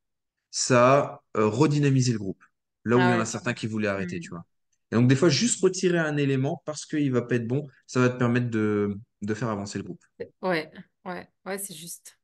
ça 0.50 0.98
a 1.00 1.40
euh, 1.40 1.46
redynamisé 1.48 2.12
le 2.12 2.18
groupe. 2.18 2.42
Là 2.84 2.98
où 2.98 3.08
il 3.08 3.12
y 3.12 3.14
Ah 3.14 3.18
en 3.18 3.20
a 3.20 3.26
certains 3.26 3.54
qui 3.54 3.66
voulaient 3.66 3.88
arrêter, 3.88 4.20
tu 4.20 4.30
Mm. 4.30 4.34
vois. 4.34 4.44
Et 4.92 4.96
donc, 4.96 5.08
des 5.08 5.16
fois, 5.16 5.28
juste 5.28 5.62
retirer 5.62 5.98
un 5.98 6.16
élément 6.16 6.62
parce 6.66 6.86
qu'il 6.86 7.12
va 7.12 7.22
pas 7.22 7.36
être 7.36 7.46
bon, 7.46 7.66
ça 7.86 8.00
va 8.00 8.08
te 8.10 8.18
permettre 8.18 8.50
de, 8.50 8.96
de 9.22 9.34
faire 9.34 9.48
avancer 9.50 9.78
le 9.78 9.84
groupe. 9.84 10.02
Ouais, 10.42 10.70
ouais, 11.04 11.28
ouais, 11.46 11.58
c'est 11.58 11.74
juste. 11.74 12.18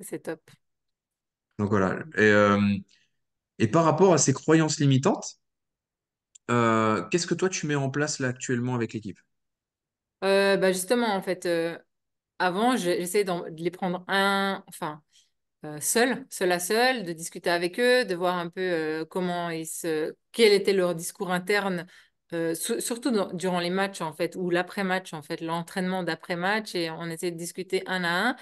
C'est 0.00 0.18
top. 0.24 0.50
Donc 1.58 1.68
voilà. 1.70 1.98
Et, 2.16 2.20
euh, 2.22 2.58
et 3.60 3.68
par 3.68 3.84
rapport 3.84 4.14
à 4.14 4.18
ces 4.18 4.34
croyances 4.34 4.80
limitantes, 4.80 5.39
euh, 6.50 7.02
qu'est-ce 7.10 7.26
que 7.26 7.34
toi 7.34 7.48
tu 7.48 7.66
mets 7.66 7.74
en 7.76 7.90
place 7.90 8.18
là 8.20 8.28
actuellement 8.28 8.74
avec 8.74 8.92
l'équipe? 8.92 9.18
Euh, 10.24 10.56
bah 10.58 10.72
justement, 10.72 11.08
en 11.14 11.22
fait, 11.22 11.46
euh, 11.46 11.78
avant, 12.38 12.76
je- 12.76 12.84
j'essayais 13.00 13.24
de 13.24 13.32
les 13.56 13.70
prendre 13.70 14.04
un, 14.08 14.64
enfin, 14.68 15.02
seul, 15.80 16.26
seul 16.30 16.52
à 16.52 16.60
seul, 16.60 17.04
de 17.04 17.12
discuter 17.12 17.50
avec 17.50 17.80
eux, 17.80 18.04
de 18.06 18.14
voir 18.14 18.36
un 18.38 18.50
peu 18.50 19.06
comment 19.10 19.50
ils 19.50 19.66
se, 19.66 20.14
quel 20.32 20.52
était 20.54 20.72
leur 20.74 20.94
discours 20.94 21.32
interne, 21.32 21.86
su- 22.32 22.80
surtout 22.80 23.12
durant 23.34 23.60
les 23.60 23.70
matchs 23.70 24.00
en 24.02 24.12
fait, 24.14 24.36
ou 24.36 24.50
l'après-match 24.50 25.12
en 25.14 25.22
fait, 25.22 25.40
l'entraînement 25.42 26.02
d'après-match, 26.04 26.74
et 26.76 26.90
on 26.90 27.06
essayait 27.10 27.32
de 27.32 27.38
discuter 27.38 27.82
un 27.86 28.04
à 28.04 28.10
un. 28.30 28.36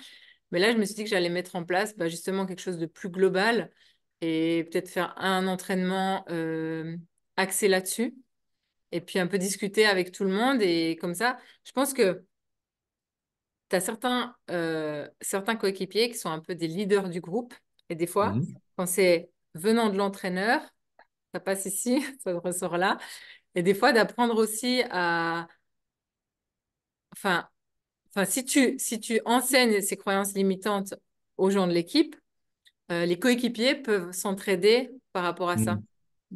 Mais 0.52 0.58
là, 0.60 0.72
je 0.72 0.78
me 0.78 0.84
suis 0.84 0.94
dit 0.94 1.04
que 1.04 1.10
j'allais 1.10 1.28
mettre 1.30 1.56
en 1.56 1.64
place 1.64 1.96
bah, 1.96 2.08
justement 2.08 2.46
quelque 2.46 2.60
chose 2.62 2.78
de 2.78 2.86
plus 2.86 3.10
global 3.10 3.72
et 4.20 4.64
peut-être 4.70 4.88
faire 4.90 5.14
un 5.18 5.46
entraînement 5.48 6.24
axé 7.38 7.68
là-dessus, 7.68 8.14
et 8.92 9.00
puis 9.00 9.18
un 9.18 9.26
peu 9.26 9.38
discuter 9.38 9.86
avec 9.86 10.12
tout 10.12 10.24
le 10.24 10.32
monde, 10.32 10.60
et 10.62 10.96
comme 11.00 11.14
ça, 11.14 11.38
je 11.64 11.72
pense 11.72 11.94
que 11.94 12.24
tu 13.70 13.76
as 13.76 13.80
certains, 13.80 14.36
euh, 14.50 15.08
certains 15.20 15.56
coéquipiers 15.56 16.08
qui 16.10 16.16
sont 16.18 16.30
un 16.30 16.40
peu 16.40 16.54
des 16.54 16.68
leaders 16.68 17.08
du 17.08 17.20
groupe. 17.20 17.54
Et 17.90 17.94
des 17.94 18.06
fois, 18.06 18.32
Mhm. 18.34 18.54
quand 18.76 18.86
c'est 18.86 19.30
venant 19.54 19.90
de 19.90 19.96
l'entraîneur, 19.96 20.62
ça 21.34 21.40
passe 21.40 21.66
ici, 21.66 22.02
ça 22.24 22.38
ressort 22.38 22.78
là. 22.78 22.98
Et 23.54 23.62
des 23.62 23.74
fois, 23.74 23.92
d'apprendre 23.92 24.36
aussi 24.36 24.82
à... 24.90 25.48
Enfin, 27.12 27.48
enfin 28.10 28.24
si, 28.24 28.44
tu, 28.44 28.78
si 28.78 29.00
tu 29.00 29.20
enseignes 29.24 29.80
ces 29.82 29.96
croyances 29.96 30.34
limitantes 30.34 30.94
aux 31.36 31.50
gens 31.50 31.66
de 31.66 31.72
l'équipe, 31.72 32.16
euh, 32.92 33.06
les 33.06 33.18
coéquipiers 33.18 33.74
peuvent 33.74 34.12
s'entraider 34.12 34.90
par 35.12 35.24
rapport 35.24 35.50
à 35.50 35.58
ça. 35.58 35.78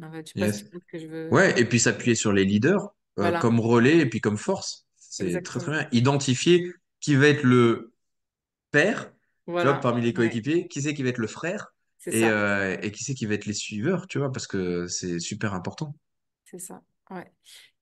En 0.01 0.11
fait, 0.11 0.31
je 0.35 0.41
pas 0.41 0.77
que 0.91 0.97
je 0.99 1.07
veux. 1.07 1.29
Ouais, 1.29 1.59
et 1.59 1.65
puis 1.65 1.79
s'appuyer 1.79 2.15
sur 2.15 2.33
les 2.33 2.45
leaders 2.45 2.93
euh, 3.19 3.37
comme 3.39 3.59
relais 3.59 3.99
et 3.99 4.05
puis 4.05 4.21
comme 4.21 4.37
force. 4.37 4.87
C'est 4.97 5.41
très 5.43 5.59
très 5.59 5.71
bien. 5.71 5.87
Identifier 5.91 6.73
qui 6.99 7.15
va 7.15 7.27
être 7.27 7.43
le 7.43 7.93
père, 8.71 9.11
tu 9.45 9.51
vois, 9.51 9.73
parmi 9.75 10.01
les 10.01 10.07
ouais, 10.07 10.13
coéquipiers, 10.13 10.67
qui 10.67 10.81
c'est 10.81 10.93
qui 10.93 11.03
va 11.03 11.09
être 11.09 11.19
le 11.19 11.27
frère 11.27 11.73
et, 12.07 12.25
euh, 12.25 12.75
et 12.81 12.91
qui 12.91 13.03
c'est 13.03 13.13
qui 13.13 13.25
va 13.25 13.35
être 13.35 13.45
les 13.45 13.53
suiveurs, 13.53 14.07
tu 14.07 14.17
vois, 14.17 14.31
parce 14.31 14.47
que 14.47 14.87
c'est 14.87 15.19
super 15.19 15.53
important. 15.53 15.95
C'est 16.45 16.59
ça, 16.59 16.81
ouais. 17.11 17.31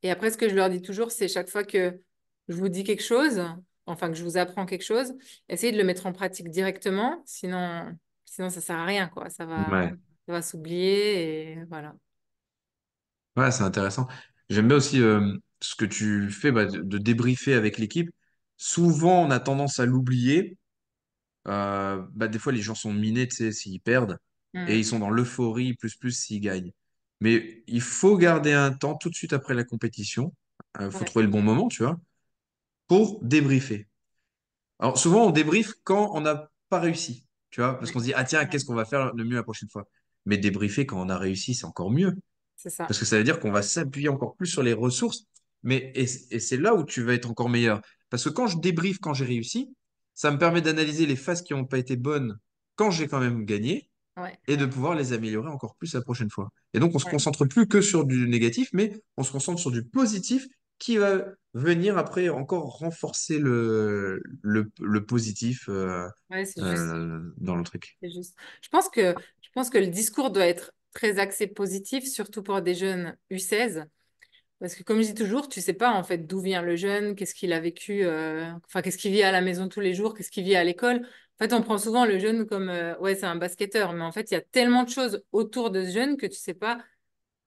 Et 0.03 0.11
après, 0.11 0.31
ce 0.31 0.37
que 0.37 0.49
je 0.49 0.55
leur 0.55 0.69
dis 0.69 0.81
toujours, 0.81 1.11
c'est 1.11 1.27
chaque 1.27 1.49
fois 1.49 1.63
que 1.63 1.99
je 2.47 2.55
vous 2.55 2.69
dis 2.69 2.83
quelque 2.83 3.03
chose, 3.03 3.41
enfin 3.85 4.09
que 4.09 4.15
je 4.15 4.23
vous 4.23 4.37
apprends 4.37 4.65
quelque 4.65 4.83
chose, 4.83 5.13
essayez 5.47 5.71
de 5.71 5.77
le 5.77 5.83
mettre 5.83 6.05
en 6.05 6.11
pratique 6.11 6.49
directement, 6.49 7.21
sinon, 7.25 7.85
sinon 8.25 8.49
ça 8.49 8.59
sert 8.59 8.77
à 8.77 8.85
rien, 8.85 9.07
quoi. 9.07 9.29
Ça 9.29 9.45
va, 9.45 9.69
Ouais, 9.69 9.93
va 10.31 10.41
s'oublier 10.41 11.53
et 11.53 11.65
voilà. 11.65 11.95
ouais, 13.37 13.51
c'est 13.51 13.63
intéressant. 13.63 14.07
J'aime 14.49 14.67
bien 14.67 14.77
aussi 14.77 15.01
euh, 15.01 15.35
ce 15.61 15.75
que 15.75 15.85
tu 15.85 16.29
fais 16.31 16.51
bah, 16.51 16.65
de, 16.65 16.81
de 16.81 16.97
débriefer 16.97 17.53
avec 17.53 17.77
l'équipe. 17.77 18.09
Souvent, 18.57 19.23
on 19.25 19.31
a 19.31 19.39
tendance 19.39 19.79
à 19.79 19.85
l'oublier. 19.85 20.57
Euh, 21.47 22.03
bah, 22.13 22.27
des 22.27 22.39
fois, 22.39 22.53
les 22.53 22.61
gens 22.61 22.75
sont 22.75 22.93
minés, 22.93 23.27
tu 23.27 23.37
sais, 23.37 23.51
s'ils 23.51 23.81
perdent, 23.81 24.19
et 24.67 24.77
Mm. 24.77 24.79
ils 24.79 24.85
sont 24.85 24.99
dans 24.99 25.09
l'euphorie 25.11 25.75
plus 25.75 25.95
plus 25.97 26.11
s'ils 26.13 26.41
gagnent. 26.41 26.73
Mais 27.21 27.63
il 27.67 27.81
faut 27.81 28.17
garder 28.17 28.53
un 28.53 28.71
temps 28.73 28.95
tout 28.97 29.09
de 29.09 29.15
suite 29.15 29.33
après 29.33 29.53
la 29.55 29.63
compétition. 29.63 30.33
Il 30.79 30.91
faut 30.91 31.03
Ouais, 31.03 31.05
trouver 31.05 31.25
le 31.25 31.31
bon 31.31 31.41
moment, 31.41 31.69
tu 31.69 31.83
vois, 31.83 31.99
pour 32.87 33.19
débriefer. 33.23 33.87
Alors 34.79 34.97
souvent, 34.99 35.27
on 35.27 35.31
débriefe 35.31 35.73
quand 35.83 36.11
on 36.15 36.21
n'a 36.21 36.49
pas 36.69 36.79
réussi, 36.79 37.27
tu 37.51 37.61
vois, 37.61 37.77
parce 37.79 37.91
qu'on 37.91 37.99
se 37.99 38.05
dit, 38.05 38.13
ah 38.15 38.23
tiens, 38.25 38.45
qu'est-ce 38.45 38.65
qu'on 38.65 38.75
va 38.75 38.85
faire 38.85 39.13
de 39.15 39.23
mieux 39.23 39.35
la 39.35 39.43
prochaine 39.43 39.69
fois? 39.69 39.87
Mais 40.25 40.37
débriefer 40.37 40.85
quand 40.85 41.01
on 41.01 41.09
a 41.09 41.17
réussi, 41.17 41.53
c'est 41.55 41.65
encore 41.65 41.91
mieux, 41.91 42.15
C'est 42.55 42.69
ça. 42.69 42.85
parce 42.87 42.99
que 42.99 43.05
ça 43.05 43.17
veut 43.17 43.23
dire 43.23 43.39
qu'on 43.39 43.51
va 43.51 43.61
s'appuyer 43.61 44.09
encore 44.09 44.35
plus 44.35 44.47
sur 44.47 44.63
les 44.63 44.73
ressources. 44.73 45.25
Mais 45.63 45.91
et, 45.95 46.05
et 46.31 46.39
c'est 46.39 46.57
là 46.57 46.75
où 46.75 46.83
tu 46.83 47.03
vas 47.03 47.13
être 47.13 47.29
encore 47.29 47.49
meilleur. 47.49 47.81
Parce 48.09 48.23
que 48.23 48.29
quand 48.29 48.47
je 48.47 48.57
débriefe 48.59 48.99
quand 48.99 49.13
j'ai 49.13 49.25
réussi, 49.25 49.73
ça 50.13 50.31
me 50.31 50.37
permet 50.37 50.61
d'analyser 50.61 51.05
les 51.05 51.15
phases 51.15 51.41
qui 51.41 51.53
n'ont 51.53 51.65
pas 51.65 51.77
été 51.77 51.95
bonnes 51.95 52.37
quand 52.75 52.91
j'ai 52.91 53.07
quand 53.07 53.19
même 53.19 53.45
gagné 53.45 53.89
Ouais, 54.17 54.37
et 54.47 54.57
de 54.57 54.65
pouvoir 54.65 54.95
les 54.95 55.13
améliorer 55.13 55.49
encore 55.49 55.75
plus 55.75 55.93
la 55.93 56.01
prochaine 56.01 56.29
fois. 56.29 56.49
Et 56.73 56.79
donc, 56.79 56.93
on 56.95 56.99
se 56.99 57.05
ouais. 57.05 57.11
concentre 57.11 57.45
plus 57.45 57.67
que 57.67 57.81
sur 57.81 58.05
du 58.05 58.27
négatif, 58.27 58.69
mais 58.73 59.01
on 59.17 59.23
se 59.23 59.31
concentre 59.31 59.59
sur 59.59 59.71
du 59.71 59.83
positif 59.83 60.47
qui 60.81 60.97
va 60.97 61.23
venir 61.53 61.97
après 61.97 62.29
encore 62.29 62.79
renforcer 62.79 63.37
le, 63.37 64.21
le, 64.41 64.71
le 64.79 65.05
positif 65.05 65.69
euh, 65.69 66.07
Ouais, 66.31 66.43
euh, 66.57 67.21
dans 67.37 67.55
le 67.55 67.63
truc. 67.63 67.97
C'est 68.01 68.09
juste. 68.09 68.35
Je 68.63 68.69
pense 68.69 68.89
que, 68.89 69.15
je 69.41 69.49
pense 69.53 69.69
que 69.69 69.77
le 69.77 69.87
discours 69.87 70.31
doit 70.31 70.47
être 70.47 70.71
très 70.93 71.19
axé 71.19 71.45
positif, 71.45 72.03
surtout 72.05 72.41
pour 72.41 72.61
des 72.61 72.73
jeunes 72.73 73.15
U16. 73.29 73.85
Parce 74.59 74.75
que 74.75 74.83
comme 74.83 75.01
je 75.01 75.07
dis 75.07 75.13
toujours, 75.13 75.49
tu 75.49 75.61
sais 75.61 75.73
pas 75.73 75.91
en 75.91 76.03
fait 76.03 76.19
d'où 76.19 76.39
vient 76.39 76.61
le 76.61 76.75
jeune, 76.75 77.15
qu'est-ce 77.15 77.33
qu'il 77.35 77.53
a 77.53 77.59
vécu, 77.59 78.03
euh, 78.03 78.51
enfin 78.65 78.81
qu'est-ce 78.81 78.97
qu'il 78.97 79.11
vit 79.11 79.23
à 79.23 79.31
la 79.31 79.41
maison 79.41 79.67
tous 79.67 79.79
les 79.81 79.93
jours, 79.93 80.13
qu'est-ce 80.15 80.31
qu'il 80.31 80.43
vit 80.43 80.55
à 80.55 80.63
l'école. 80.63 80.97
En 81.39 81.43
fait, 81.45 81.53
on 81.53 81.61
prend 81.63 81.77
souvent 81.79 82.05
le 82.05 82.19
jeune 82.19 82.45
comme 82.45 82.69
euh, 82.69 82.97
ouais, 82.99 83.15
c'est 83.15 83.25
un 83.25 83.35
basketteur, 83.35 83.93
mais 83.93 84.03
en 84.03 84.11
fait, 84.11 84.29
il 84.31 84.35
y 84.35 84.37
a 84.37 84.41
tellement 84.41 84.83
de 84.83 84.89
choses 84.89 85.23
autour 85.31 85.71
de 85.71 85.83
ce 85.83 85.91
jeune 85.91 86.17
que 86.17 86.27
tu 86.27 86.37
sais 86.37 86.53
pas 86.53 86.77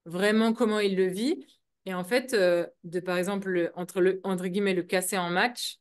vraiment 0.06 0.52
comment 0.52 0.80
il 0.80 0.96
le 0.96 1.06
vit. 1.06 1.46
Et 1.86 1.94
en 1.94 2.04
fait, 2.04 2.34
euh, 2.34 2.66
de 2.84 3.00
par 3.00 3.16
exemple 3.18 3.48
le- 3.50 3.72
entre 3.76 4.00
le 4.00 4.20
entre 4.24 4.46
guillemets 4.46 4.74
le 4.74 4.82
casser 4.82 5.18
en 5.18 5.30
match, 5.30 5.78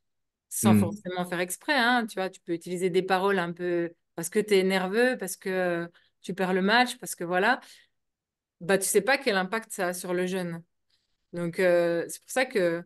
sans 0.50 0.76
Hmm. 0.76 0.76
forcément 0.76 1.26
faire 1.26 1.40
exprès, 1.40 1.76
hein, 1.76 2.06
tu 2.08 2.16
vois, 2.20 2.30
tu 2.30 2.42
peux 2.42 2.54
utiliser 2.54 2.90
des 2.90 3.04
paroles 3.04 3.40
un 3.40 3.54
peu 3.54 3.94
parce 4.16 4.30
que 4.30 4.40
tu 4.40 4.56
es 4.56 4.64
nerveux, 4.64 5.18
parce 5.18 5.38
que 5.38 5.90
tu 6.22 6.34
perds 6.34 6.54
le 6.54 6.62
match, 6.62 6.98
parce 7.00 7.16
que 7.16 7.24
voilà, 7.24 7.60
bah 8.62 8.78
tu 8.78 8.86
sais 8.88 9.02
pas 9.02 9.18
quel 9.18 9.36
impact 9.38 9.72
ça 9.72 9.88
a 9.88 9.94
sur 9.94 10.14
le 10.14 10.26
jeune. 10.28 10.64
Donc, 11.34 11.60
euh, 11.60 12.06
c'est 12.10 12.22
pour 12.22 12.32
ça 12.32 12.46
que 12.46 12.84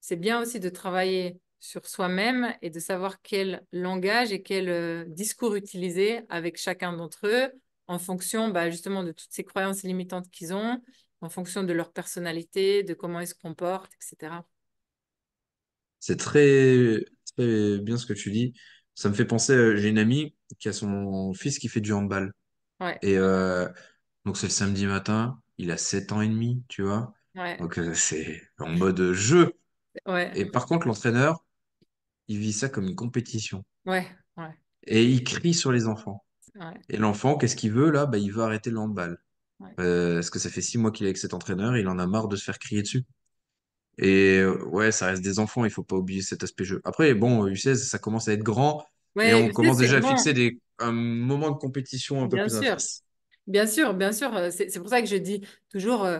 c'est 0.00 0.16
bien 0.16 0.40
aussi 0.40 0.60
de 0.60 0.68
travailler 0.70 1.40
sur 1.60 1.86
soi-même 1.86 2.54
et 2.62 2.70
de 2.70 2.80
savoir 2.80 3.22
quel 3.22 3.64
langage 3.72 4.32
et 4.32 4.42
quel 4.42 4.68
euh, 4.70 5.04
discours 5.08 5.56
utiliser 5.56 6.22
avec 6.30 6.58
chacun 6.58 6.92
d'entre 6.94 7.26
eux 7.28 7.52
en 7.88 7.98
fonction 7.98 8.48
bah, 8.50 8.70
justement 8.70 9.04
de 9.04 9.12
toutes 9.12 9.32
ces 9.32 9.44
croyances 9.44 9.82
limitantes 9.84 10.30
qu'ils 10.30 10.54
ont, 10.54 10.82
en 11.24 11.30
fonction 11.30 11.64
de 11.64 11.72
leur 11.72 11.92
personnalité, 11.92 12.82
de 12.84 12.94
comment 12.94 13.20
ils 13.20 13.28
se 13.28 13.34
comportent, 13.34 13.92
etc. 13.94 14.46
C'est 16.00 16.16
très, 16.18 17.04
très 17.36 17.78
bien 17.78 17.96
ce 17.96 18.06
que 18.06 18.12
tu 18.12 18.30
dis. 18.30 18.54
Ça 18.94 19.08
me 19.08 19.14
fait 19.14 19.24
penser, 19.24 19.52
euh, 19.54 19.76
j'ai 19.76 19.88
une 19.88 19.98
amie 19.98 20.36
qui 20.58 20.68
a 20.68 20.72
son 20.72 21.32
fils 21.34 21.58
qui 21.58 21.68
fait 21.68 21.80
du 21.80 21.92
handball. 21.92 22.32
Ouais, 22.80 23.00
Et 23.02 23.18
euh, 23.18 23.68
donc, 24.26 24.38
c'est 24.38 24.48
le 24.48 24.52
samedi 24.52 24.86
matin, 24.86 25.40
il 25.58 25.70
a 25.72 25.78
7 25.78 26.12
ans 26.12 26.22
et 26.22 26.28
demi, 26.28 26.64
tu 26.68 26.82
vois. 26.82 27.14
ouais, 27.34 27.60
Donc, 27.60 27.78
euh, 27.78 27.94
c'est 27.94 28.42
en 28.58 28.70
mode 28.70 29.12
jeu. 29.14 29.54
ouais, 30.06 30.34
Et 30.34 30.46
par 30.46 30.66
contre, 30.66 30.88
l'entraîneur, 30.88 31.44
il 32.28 32.38
vit 32.38 32.52
ça 32.54 32.68
comme 32.68 32.86
une 32.88 32.96
compétition. 32.96 33.64
ouais, 33.86 34.06
ouais, 34.36 34.58
Et 34.86 35.04
il 35.04 35.24
crie 35.24 35.52
sur 35.52 35.72
les 35.72 35.86
enfants. 35.88 36.24
ouais, 36.54 36.84
Et 36.90 36.98
l'enfant, 36.98 37.38
qu'est-ce 37.38 37.56
qu'il 37.56 37.72
veut 37.72 37.90
là? 37.90 38.06
Bah, 38.06 38.18
il 38.18 38.32
veut 38.32 38.42
arrêter 38.44 38.70
le 38.70 38.78
handball. 38.80 39.18
Ouais. 39.64 39.76
Euh, 39.80 40.14
parce 40.16 40.30
que 40.30 40.38
ça 40.38 40.50
fait 40.50 40.62
six 40.62 40.78
mois 40.78 40.92
qu'il 40.92 41.06
est 41.06 41.08
avec 41.10 41.18
cet 41.18 41.34
entraîneur, 41.34 41.76
il 41.76 41.88
en 41.88 41.98
a 41.98 42.06
marre 42.06 42.28
de 42.28 42.36
se 42.36 42.44
faire 42.44 42.58
crier 42.58 42.82
dessus. 42.82 43.04
Et 43.98 44.38
euh, 44.38 44.62
ouais, 44.66 44.92
ça 44.92 45.06
reste 45.06 45.22
des 45.22 45.38
enfants, 45.38 45.64
il 45.64 45.70
faut 45.70 45.84
pas 45.84 45.96
oublier 45.96 46.22
cet 46.22 46.42
aspect 46.42 46.64
jeu. 46.64 46.80
Après, 46.84 47.14
bon, 47.14 47.46
U16, 47.46 47.88
ça 47.88 47.98
commence 47.98 48.28
à 48.28 48.32
être 48.32 48.42
grand 48.42 48.84
et 49.20 49.34
on 49.34 49.50
commence 49.50 49.78
déjà 49.78 49.98
à 49.98 50.02
fixer 50.02 50.32
des, 50.32 50.60
un 50.78 50.92
moment 50.92 51.50
de 51.50 51.56
compétition 51.58 52.22
un 52.24 52.28
peu 52.28 52.36
bien 52.36 52.44
plus 52.46 52.58
sûr. 52.62 52.70
intense. 52.70 53.02
Bien 53.46 53.66
sûr, 53.66 53.94
bien 53.94 54.12
sûr. 54.12 54.34
euh, 54.36 54.50
C'est 54.50 54.70
c'est 54.70 54.80
pour 54.80 54.88
ça 54.88 55.00
que 55.00 55.06
je 55.08 55.16
dis 55.16 55.46
toujours, 55.70 56.04
euh, 56.04 56.18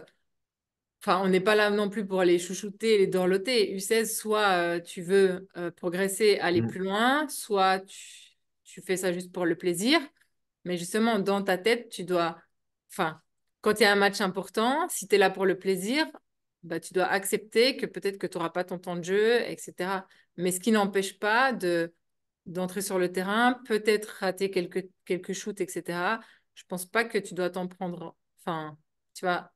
Enfin, 1.02 1.20
on 1.22 1.28
n'est 1.28 1.40
pas 1.40 1.54
là 1.54 1.68
non 1.70 1.90
plus 1.90 2.06
pour 2.06 2.22
les 2.22 2.38
chouchouter, 2.38 2.96
les 2.98 3.06
dorloter. 3.06 3.74
U16, 3.74 4.16
soit 4.16 4.52
euh, 4.56 4.80
tu 4.80 5.02
veux 5.02 5.46
progresser, 5.76 6.38
aller 6.38 6.62
Mm. 6.62 6.68
plus 6.68 6.80
loin, 6.80 7.28
soit 7.28 7.80
tu, 7.80 7.98
tu 8.64 8.80
fais 8.80 8.96
ça 8.96 9.12
juste 9.12 9.30
pour 9.30 9.44
le 9.44 9.54
plaisir. 9.56 10.00
Mais 10.64 10.78
justement, 10.78 11.18
dans 11.18 11.42
ta 11.42 11.58
tête, 11.58 11.90
tu 11.90 12.04
dois, 12.04 12.38
enfin, 12.90 13.20
quand 13.64 13.80
il 13.80 13.84
y 13.84 13.86
a 13.86 13.92
un 13.92 13.96
match 13.96 14.20
important, 14.20 14.86
si 14.90 15.08
tu 15.08 15.14
es 15.14 15.18
là 15.18 15.30
pour 15.30 15.46
le 15.46 15.58
plaisir, 15.58 16.06
bah, 16.64 16.80
tu 16.80 16.92
dois 16.92 17.06
accepter 17.06 17.78
que 17.78 17.86
peut-être 17.86 18.18
que 18.18 18.26
tu 18.26 18.36
n'auras 18.36 18.50
pas 18.50 18.62
ton 18.62 18.78
temps 18.78 18.94
de 18.94 19.02
jeu, 19.02 19.40
etc. 19.50 20.06
Mais 20.36 20.52
ce 20.52 20.60
qui 20.60 20.70
n'empêche 20.70 21.18
pas 21.18 21.54
de 21.54 21.94
d'entrer 22.44 22.82
sur 22.82 22.98
le 22.98 23.10
terrain, 23.10 23.58
peut-être 23.64 24.18
rater 24.20 24.50
quelques, 24.50 24.86
quelques 25.06 25.32
shoots, 25.32 25.62
etc. 25.62 26.20
Je 26.54 26.62
pense 26.68 26.84
pas 26.84 27.06
que 27.06 27.16
tu 27.16 27.32
dois 27.32 27.48
t'en 27.48 27.66
prendre, 27.66 28.14
enfin, 28.40 28.76
tu 29.14 29.24
vois, 29.24 29.50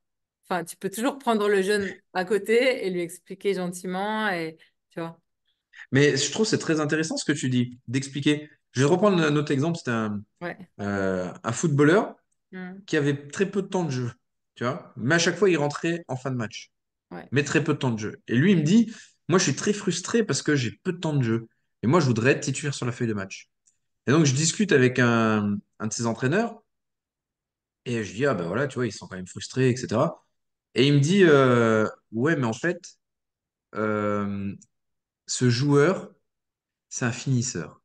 enfin, 0.49 0.65
tu 0.65 0.79
peux 0.79 0.89
toujours 0.89 1.19
prendre 1.19 1.47
le 1.47 1.61
jeune 1.61 1.95
à 2.15 2.25
côté 2.25 2.87
et 2.87 2.89
lui 2.89 3.03
expliquer 3.03 3.53
gentiment 3.53 4.31
et, 4.31 4.57
tu 4.89 5.01
vois, 5.01 5.21
Mais 5.93 6.17
je 6.17 6.33
trouve 6.33 6.47
que 6.47 6.51
c'est 6.51 6.57
très 6.57 6.81
intéressant 6.81 7.19
ce 7.19 7.27
que 7.27 7.39
tu 7.39 7.51
dis, 7.51 7.79
d'expliquer. 7.89 8.49
Je 8.73 8.81
vais 8.81 8.87
reprendre 8.87 9.23
un 9.23 9.37
autre 9.37 9.53
exemple, 9.53 9.77
c'était 9.77 9.91
un, 9.91 10.23
ouais, 10.41 10.57
euh, 10.81 11.31
un 11.45 11.53
footballeur 11.53 12.18
Mm. 12.53 12.81
qui 12.87 12.97
avait 12.97 13.29
très 13.29 13.51
peu 13.51 13.63
de 13.63 13.69
temps 13.69 13.85
de 13.85 13.91
jeu, 13.91 14.11
tu 14.55 14.65
vois. 14.65 14.93
Mais 14.97 15.17
à 15.17 15.19
chaque 15.19 15.37
fois, 15.37 15.51
il 15.51 15.57
rentrait 15.57 16.05
en 16.09 16.17
fin 16.17 16.31
de 16.31 16.37
match. 16.37 16.71
ouais, 17.11 17.29
mais 17.33 17.45
très 17.45 17.63
peu 17.63 17.75
de 17.75 17.79
temps 17.79 17.91
de 17.91 17.99
jeu. 17.99 18.23
Et 18.29 18.35
lui, 18.35 18.53
il 18.53 18.59
me 18.59 18.63
dit, 18.63 18.93
moi, 19.29 19.39
je 19.39 19.45
suis 19.45 19.57
très 19.57 19.73
frustré 19.73 20.25
parce 20.25 20.43
que 20.43 20.57
j'ai 20.57 20.73
peu 20.83 20.93
de 20.93 20.99
temps 20.99 21.15
de 21.15 21.23
jeu. 21.23 21.49
Et 21.83 21.87
moi, 21.87 22.01
je 22.01 22.07
voudrais 22.07 22.33
être 22.33 22.41
titulaire 22.43 22.75
sur 22.75 22.87
la 22.87 22.93
feuille 22.93 23.09
de 23.09 23.15
match. 23.15 23.49
Et 24.07 24.11
donc, 24.11 24.25
je 24.25 24.35
discute 24.35 24.73
avec 24.73 24.99
un, 24.99 25.59
un 25.79 25.87
de 25.87 25.93
ses 25.93 26.07
entraîneurs 26.07 26.63
et 27.85 28.05
je 28.05 28.13
dis, 28.13 28.27
ah 28.27 28.35
ben 28.35 28.47
voilà, 28.47 28.67
tu 28.67 28.75
vois, 28.77 28.87
ils 28.87 28.93
sont 28.93 29.07
quand 29.07 29.17
même 29.17 29.27
frustrés, 29.27 29.71
etc. 29.71 30.23
Et 30.75 30.87
il 30.87 30.95
me 30.95 31.01
dit, 31.01 31.25
euh, 31.25 31.87
ouais, 32.13 32.37
mais 32.37 32.47
en 32.47 32.53
fait, 32.53 32.81
euh, 33.75 34.55
ce 35.27 35.51
joueur, 35.51 36.11
c'est 36.89 37.05
un 37.05 37.13
finisseur. 37.13 37.81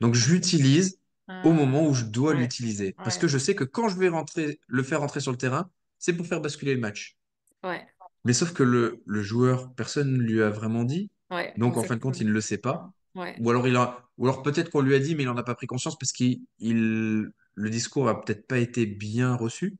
Donc, 0.00 0.14
je 0.14 0.32
l'utilise 0.32 0.98
au 1.42 1.52
Mm. 1.52 1.56
moment 1.56 1.86
où 1.88 1.94
je 1.94 2.04
dois 2.04 2.34
ouais, 2.34 2.34
l'utiliser. 2.34 2.96
Parce 3.02 3.18
que 3.18 3.28
je 3.28 3.38
sais 3.38 3.54
que 3.54 3.64
quand 3.64 3.88
je 3.88 3.96
vais 3.98 4.08
rentrer, 4.08 4.60
le 4.68 4.82
faire 4.82 5.00
rentrer 5.00 5.20
sur 5.20 5.32
le 5.32 5.38
terrain, 5.38 5.70
c'est 5.98 6.14
pour 6.16 6.26
faire 6.26 6.40
basculer 6.40 6.74
le 6.74 6.80
match. 6.80 7.16
ouais, 7.62 7.86
Mais 8.24 8.32
sauf 8.32 8.52
que 8.52 8.62
le, 8.62 9.02
le 9.06 9.22
joueur, 9.22 9.72
personne 9.74 10.12
ne 10.12 10.18
lui 10.22 10.42
a 10.42 10.50
vraiment 10.50 10.84
dit. 10.84 11.10
ouais, 11.30 11.54
Donc, 11.56 11.76
en 11.76 11.84
fin 11.84 11.96
de 11.96 12.00
compte, 12.00 12.20
il 12.20 12.26
ne 12.28 12.32
le 12.32 12.40
sait 12.40 12.58
pas. 12.58 12.92
Ouais, 13.14 13.36
Ou 13.36 13.50
alors, 13.50 13.66
il 13.66 13.76
a, 13.76 14.08
ou 14.18 14.26
alors 14.26 14.42
peut-être 14.42 14.70
qu'on 14.70 14.80
lui 14.82 14.94
a 14.94 14.98
dit, 14.98 15.14
mais 15.14 15.22
il 15.24 15.26
n'en 15.26 15.36
a 15.36 15.42
pas 15.42 15.54
pris 15.54 15.66
conscience 15.66 15.98
parce 15.98 16.12
qu'il, 16.12 16.40
il, 16.58 17.28
le 17.54 17.70
discours 17.70 18.08
a 18.08 18.20
peut-être 18.20 18.46
pas 18.46 18.58
été 18.58 18.86
bien 18.86 19.34
reçu. 19.34 19.76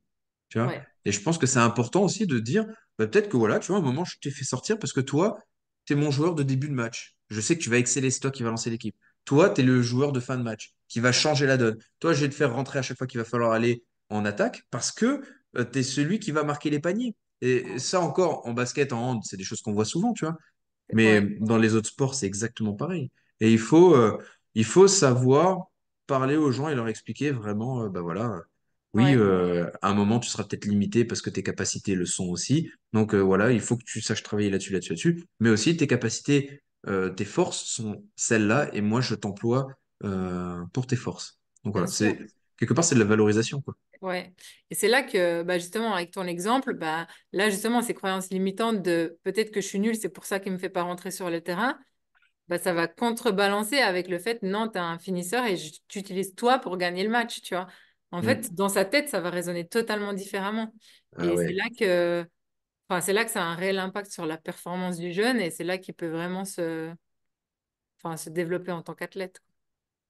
Tu 0.50 0.58
vois? 0.58 0.72
ouais, 0.72 0.86
Et 1.04 1.12
je 1.12 1.20
pense 1.22 1.38
que 1.38 1.46
c'est 1.46 1.58
important 1.60 2.04
aussi 2.04 2.26
de 2.26 2.38
dire, 2.38 2.66
bah, 2.98 3.06
peut-être 3.08 3.28
que 3.28 3.36
voilà, 3.36 3.58
tu 3.60 3.68
vois, 3.68 3.76
à 3.78 3.80
un 3.80 3.84
moment, 3.84 4.04
je 4.04 4.18
t'ai 4.20 4.30
fait 4.30 4.44
sortir 4.44 4.78
parce 4.78 4.92
que 4.92 5.00
toi, 5.00 5.38
tu 5.86 5.94
es 5.94 5.96
mon 5.96 6.10
joueur 6.10 6.34
de 6.34 6.42
début 6.42 6.68
de 6.68 6.74
match. 6.74 7.16
Je 7.30 7.40
sais 7.40 7.56
que 7.58 7.62
tu 7.62 7.70
vas 7.70 7.78
exceller, 7.78 8.10
c'est 8.10 8.20
toi 8.20 8.30
qui 8.30 8.42
vas 8.42 8.50
lancer 8.50 8.70
l'équipe. 8.70 8.96
Toi, 9.24 9.50
tu 9.50 9.62
es 9.62 9.64
le 9.64 9.82
joueur 9.82 10.12
de 10.12 10.20
fin 10.20 10.36
de 10.38 10.42
match 10.42 10.74
qui 10.92 11.00
va 11.00 11.12
changer 11.12 11.46
la 11.46 11.56
donne. 11.56 11.78
Toi, 12.00 12.12
je 12.12 12.20
vais 12.22 12.28
te 12.28 12.34
faire 12.34 12.52
rentrer 12.54 12.78
à 12.78 12.82
chaque 12.82 12.98
fois 12.98 13.06
qu'il 13.06 13.18
va 13.18 13.24
falloir 13.24 13.52
aller 13.52 13.82
en 14.10 14.24
attaque 14.24 14.64
parce 14.70 14.92
que 14.92 15.22
tu 15.72 15.78
es 15.78 15.82
celui 15.82 16.18
qui 16.18 16.32
va 16.32 16.44
marquer 16.44 16.70
les 16.70 16.80
paniers. 16.80 17.14
Et 17.40 17.78
ça 17.78 18.00
encore, 18.00 18.46
en 18.46 18.52
basket, 18.52 18.92
en 18.92 19.00
hand, 19.02 19.20
c'est 19.24 19.36
des 19.36 19.44
choses 19.44 19.62
qu'on 19.62 19.72
voit 19.72 19.84
souvent, 19.84 20.12
tu 20.12 20.24
vois. 20.24 20.36
Mais 20.92 21.20
Ouais. 21.20 21.36
dans 21.40 21.58
les 21.58 21.74
autres 21.74 21.88
sports, 21.88 22.14
c'est 22.14 22.26
exactement 22.26 22.74
pareil. 22.74 23.10
Et 23.40 23.50
il 23.52 23.58
faut, 23.58 23.94
euh, 23.96 24.18
il 24.54 24.64
faut 24.64 24.86
savoir 24.88 25.66
parler 26.06 26.36
aux 26.36 26.52
gens 26.52 26.68
et 26.68 26.74
leur 26.74 26.88
expliquer 26.88 27.30
vraiment, 27.30 27.84
euh, 27.84 27.88
bah 27.88 28.02
voilà, 28.02 28.26
euh, 28.26 28.40
oui, 28.94 29.04
Ouais. 29.04 29.16
euh, 29.16 29.70
à 29.80 29.88
un 29.90 29.94
moment, 29.94 30.20
tu 30.20 30.28
seras 30.28 30.44
peut-être 30.44 30.66
limité 30.66 31.04
parce 31.06 31.22
que 31.22 31.30
tes 31.30 31.42
capacités 31.42 31.94
le 31.94 32.04
sont 32.06 32.26
aussi. 32.28 32.70
Donc 32.92 33.14
euh, 33.14 33.20
voilà, 33.20 33.50
il 33.52 33.60
faut 33.60 33.76
que 33.76 33.84
tu 33.84 34.00
saches 34.02 34.22
travailler 34.22 34.50
là-dessus, 34.50 34.72
là-dessus, 34.72 34.90
là-dessus. 34.92 35.24
Mais 35.40 35.48
aussi, 35.50 35.76
tes 35.76 35.86
capacités, 35.86 36.60
euh, 36.86 37.08
tes 37.10 37.24
forces 37.24 37.64
sont 37.64 38.04
celles-là 38.16 38.68
et 38.74 38.82
moi, 38.82 39.00
je 39.00 39.14
t'emploie 39.14 39.68
euh, 40.04 40.64
pour 40.72 40.86
tes 40.86 40.96
forces. 40.96 41.38
Donc 41.64 41.72
voilà, 41.74 41.86
c'est 41.86 42.18
quelque 42.58 42.74
part, 42.74 42.84
c'est 42.84 42.94
de 42.94 43.00
la 43.00 43.06
valorisation, 43.06 43.60
quoi. 43.62 43.74
Ouais. 44.00 44.34
Et 44.70 44.74
c'est 44.74 44.88
là 44.88 45.02
que, 45.04 45.42
bah, 45.44 45.58
justement, 45.58 45.94
avec 45.94 46.10
ton 46.10 46.24
exemple, 46.26 46.74
bah, 46.74 47.06
là, 47.32 47.50
justement, 47.50 47.82
ces 47.82 47.94
croyances 47.94 48.30
limitantes 48.30 48.82
de 48.82 49.18
peut-être 49.22 49.52
que 49.52 49.60
je 49.60 49.66
suis 49.68 49.78
nulle, 49.78 49.94
c'est 49.96 50.08
pour 50.08 50.24
ça 50.24 50.40
qu'il 50.40 50.50
ne 50.50 50.56
me 50.56 50.60
fait 50.60 50.68
pas 50.70 50.82
rentrer 50.82 51.12
sur 51.12 51.30
le 51.30 51.40
terrain, 51.40 51.78
bah, 52.48 52.58
ça 52.58 52.72
va 52.74 52.88
contrebalancer 52.88 53.78
avec 53.78 54.08
le 54.08 54.18
fait, 54.18 54.42
non, 54.42 54.68
tu 54.68 54.78
es 54.78 54.80
un 54.80 54.98
finisseur 54.98 55.46
et 55.46 55.56
tu 55.88 56.00
utilises 56.00 56.34
toi 56.34 56.58
pour 56.58 56.78
gagner 56.78 57.04
le 57.04 57.10
match, 57.10 57.42
tu 57.42 57.54
vois. 57.54 57.68
En 58.12 58.22
fait, 58.22 58.52
Mm. 58.52 58.54
dans 58.54 58.68
sa 58.70 58.84
tête, 58.84 59.08
ça 59.08 59.20
va 59.20 59.30
résonner 59.30 59.68
totalement 59.68 60.12
différemment. 60.14 60.74
Ah 61.16 61.24
Et 61.26 61.36
c'est 61.36 61.52
là 61.52 61.64
que, 61.78 62.26
enfin, 62.88 63.00
c'est 63.02 63.12
là 63.14 63.24
que 63.24 63.30
ça 63.32 63.42
a 63.42 63.46
un 63.46 63.56
réel 63.56 63.78
impact 63.78 64.10
sur 64.12 64.26
la 64.26 64.38
performance 64.38 64.98
du 64.98 65.12
jeune 65.12 65.40
et 65.40 65.50
c'est 65.50 65.64
là 65.64 65.78
qu'il 65.78 65.94
peut 65.94 66.08
vraiment 66.10 66.44
se, 66.44 66.92
enfin, 68.02 68.16
se 68.16 68.30
développer 68.30 68.72
en 68.72 68.82
tant 68.82 68.94
qu'athlète. 68.94 69.40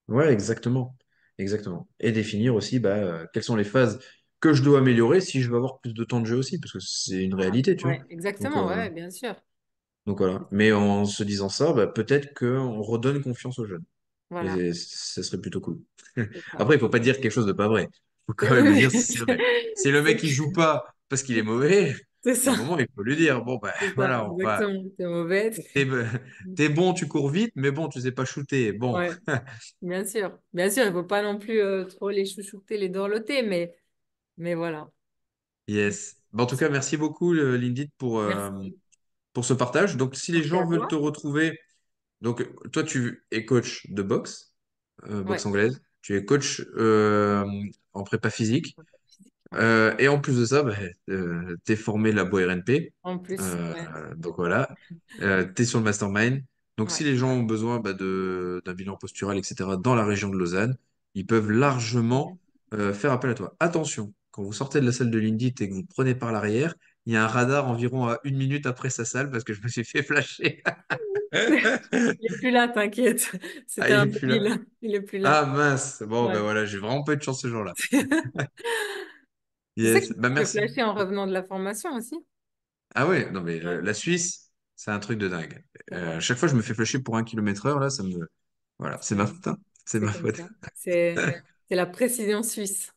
Ouais, 0.08 0.32
exactement. 0.32 0.96
Exactement. 1.38 1.88
Et 2.00 2.12
définir 2.12 2.54
aussi 2.54 2.78
bah, 2.78 2.90
euh, 2.96 3.26
quelles 3.32 3.42
sont 3.42 3.56
les 3.56 3.64
phases 3.64 4.00
que 4.40 4.52
je 4.52 4.62
dois 4.62 4.78
améliorer 4.78 5.20
si 5.20 5.40
je 5.42 5.50
veux 5.50 5.56
avoir 5.56 5.80
plus 5.80 5.94
de 5.94 6.04
temps 6.04 6.20
de 6.20 6.26
jeu 6.26 6.36
aussi, 6.36 6.58
parce 6.60 6.72
que 6.72 6.80
c'est 6.80 7.22
une 7.24 7.34
Voilà. 7.34 7.34
réalité, 7.34 7.76
tu 7.76 7.86
vois. 7.88 7.98
Ouais, 7.98 8.02
Donc, 8.38 8.56
exactement, 8.58 8.66
euh, 8.68 8.68
ouais, 8.68 8.90
bien 8.90 9.10
sûr. 9.10 9.34
donc 10.06 10.18
voilà. 10.18 10.46
Mais 10.50 10.72
en 10.72 11.04
se 11.04 11.22
disant 11.24 11.48
ça, 11.48 11.72
bah, 11.72 11.86
peut-être 11.86 12.34
qu'on 12.38 12.82
redonne 12.82 13.22
confiance 13.22 13.58
aux 13.58 13.66
jeunes. 13.66 13.84
Voilà, 14.30 14.64
Et 14.64 14.72
ce 14.74 15.22
serait 15.22 15.40
plutôt 15.40 15.60
cool. 15.60 15.80
c'est 16.32 16.42
ça. 16.50 16.58
Après, 16.58 16.76
il 16.76 16.80
faut 16.80 16.88
pas 16.90 16.98
dire 17.00 17.20
quelque 17.20 17.32
chose 17.32 17.46
de 17.46 17.52
pas 17.52 17.68
vrai. 17.68 17.88
Il 17.92 17.98
faut 18.28 18.34
quand 18.34 18.50
même 18.54 18.68
le 18.68 18.74
Oui, 18.74 18.76
dire 18.76 18.90
si 18.92 19.06
c'est 19.12 19.20
vrai. 19.20 19.44
Si 19.74 19.90
le 19.90 20.02
mec 20.02 20.22
c'est 20.22 20.24
il 20.24 20.30
joue 20.30 20.52
pas 20.52 20.84
parce 21.08 21.22
qu'il 21.24 21.38
est 21.38 21.42
mauvais, 21.42 21.96
c'est 22.22 22.48
à 22.48 22.52
un 22.52 22.54
ça, 22.54 22.56
moment, 22.56 22.78
il 22.78 22.87
faut 22.94 23.02
lui 23.02 23.16
dire, 23.16 23.42
bon, 23.44 23.61
ça, 23.96 23.96
voilà, 23.96 24.24
on 24.30 24.38
va. 24.38 24.68
T'es 24.96 25.06
mauvais. 25.06 25.50
T'es, 26.56 26.68
bon, 26.68 26.94
tu 26.94 27.08
cours 27.08 27.30
vite, 27.30 27.52
mais 27.56 27.70
bon, 27.70 27.88
tu 27.88 28.00
sais 28.00 28.12
pas 28.12 28.24
shooter. 28.24 28.72
Bon, 28.72 29.00
Ouais, 29.00 29.18
bien 29.82 30.04
sûr. 30.06 30.38
Bien 30.52 30.70
sûr, 30.70 30.85
il 30.87 30.92
faut 30.92 31.04
pas 31.04 31.22
non 31.22 31.38
plus 31.38 31.61
euh, 31.61 31.85
trop 31.87 32.11
les 32.11 32.26
chouchouter, 32.26 32.78
les 32.78 32.88
dorloter, 32.88 33.42
mais, 33.42 33.76
mais 34.38 34.54
voilà. 34.54 34.90
yes. 35.68 36.16
Bah, 36.32 36.44
en 36.44 36.46
tout 36.46 36.56
cas, 36.56 36.68
merci 36.68 36.96
beaucoup, 36.96 37.32
Lindy, 37.32 37.90
pour, 37.98 38.20
euh, 38.20 38.50
pour 39.32 39.44
ce 39.44 39.54
partage. 39.54 39.96
Donc, 39.96 40.16
si 40.16 40.32
les 40.32 40.42
Merci 40.42 40.48
gens 40.48 40.66
veulent 40.66 40.88
te 40.88 40.94
retrouver, 40.96 41.58
donc 42.22 42.44
toi, 42.72 42.85
tu 42.85 43.26
es 43.32 43.44
coach 43.46 43.87
de 43.90 44.02
boxe, 44.02 44.54
euh, 45.08 45.22
boxe 45.24 45.46
Ouais. 45.46 45.46
anglaise. 45.46 45.82
Tu 46.02 46.16
es 46.16 46.24
coach 46.24 46.62
en 47.94 48.04
prépa 48.04 48.30
physique. 48.30 48.78
Euh, 49.54 49.94
et 49.98 50.08
en 50.08 50.18
plus 50.20 50.38
de 50.38 50.44
ça, 50.44 50.62
bah, 50.62 50.74
euh, 51.10 51.56
tu 51.64 51.72
es 51.72 51.76
formé 51.76 52.12
Labo 52.12 52.38
RNP. 52.38 52.92
En 53.02 53.18
plus, 53.18 53.38
Euh, 53.40 53.74
ouais. 53.74 54.16
donc 54.16 54.36
voilà, 54.36 54.74
euh, 55.20 55.46
tu 55.54 55.62
es 55.62 55.64
sur 55.64 55.78
le 55.78 55.84
mastermind. 55.84 56.42
Donc 56.78 56.88
Ouais. 56.88 56.94
si 56.94 57.04
les 57.04 57.16
gens 57.16 57.30
ont 57.32 57.42
besoin 57.42 57.80
bah, 57.80 57.92
d'un 57.92 58.74
bilan 58.74 58.96
postural, 58.96 59.36
etc., 59.38 59.70
dans 59.78 59.94
la 59.94 60.04
région 60.04 60.28
de 60.30 60.36
Lausanne, 60.38 60.76
ils 61.14 61.26
peuvent 61.26 61.50
largement 61.50 62.38
faire 62.94 63.12
appel 63.12 63.30
à 63.30 63.34
toi. 63.34 63.54
Attention, 63.60 64.14
quand 64.30 64.42
vous 64.42 64.54
sortez 64.54 64.80
de 64.80 64.86
la 64.86 64.92
salle 64.92 65.10
de 65.10 65.18
l'Indit 65.18 65.54
et 65.60 65.68
que 65.68 65.74
vous 65.74 65.84
prenez 65.84 66.14
par 66.14 66.32
l'arrière, 66.32 66.74
il 67.04 67.12
y 67.12 67.16
a 67.16 67.24
un 67.24 67.26
radar 67.26 67.68
environ 67.68 68.06
à 68.06 68.18
une 68.24 68.36
minute 68.38 68.64
après 68.64 68.88
sa 68.88 69.04
salle 69.04 69.28
parce 69.30 69.44
que 69.44 69.52
je 69.52 69.60
me 69.62 69.68
suis 69.68 69.84
fait 69.84 70.02
flasher. 70.02 70.62
Il 71.34 72.18
est 72.22 72.36
plus 72.38 72.50
là, 72.50 72.68
t'inquiète. 72.68 73.30
Ah, 73.34 73.38
C'était 73.66 73.88
il 73.90 73.92
un 73.94 74.06
est 74.06 74.18
plus 74.18 74.26
là. 74.28 74.34
débile. 74.38 74.64
Il 74.82 74.94
est 74.94 75.00
plus 75.00 75.18
là. 75.18 75.40
Ah 75.42 75.46
mince. 75.46 76.02
Bon, 76.06 76.26
ben 76.30 76.40
voilà, 76.40 76.64
j'ai 76.66 76.78
vraiment 76.78 77.02
pas 77.04 77.12
eu 77.14 77.16
de 77.16 77.22
chance 77.22 77.40
ce 77.42 77.48
jour-là. 77.48 77.72
Yes. 79.76 80.12
Bah 80.16 80.28
me 80.28 80.35
fait 80.35 80.40
merci. 80.40 80.58
flasher 80.58 80.82
en 80.82 80.94
revenant 80.94 81.26
de 81.26 81.32
la 81.32 81.42
formation 81.42 81.94
aussi. 81.94 82.16
Ah 82.94 83.06
ouais, 83.06 83.30
non 83.30 83.40
mais 83.42 83.64
euh, 83.64 83.80
la 83.80 83.94
Suisse, 83.94 84.50
c'est 84.76 84.90
un 84.90 84.98
truc 84.98 85.18
de 85.18 85.28
dingue. 85.28 85.64
Euh, 85.92 86.20
chaque 86.20 86.38
fois, 86.38 86.48
je 86.48 86.54
me 86.54 86.62
fais 86.62 86.74
flasher 86.74 86.98
pour 87.00 87.16
un 87.16 87.24
kilomètre 87.24 87.66
heure, 87.66 87.80
là, 87.80 87.90
ça 87.90 88.02
me... 88.02 88.28
Voilà, 88.78 88.98
c'est 89.02 89.14
ma 89.14 89.26
faute, 89.26 89.46
hein. 89.46 89.56
C'est 89.85 90.00
ma 90.00 90.12
faute. 90.12 90.40
C'est 90.74 91.14
la 91.70 91.87
précision 91.87 92.42
suisse. 92.42 92.92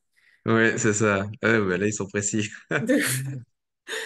Ouais, 0.45 0.77
c'est 0.77 0.93
ça. 0.93 1.25
Ouais, 1.43 1.77
là, 1.77 1.87
ils 1.87 1.93
sont 1.93 2.07
précis. 2.07 2.49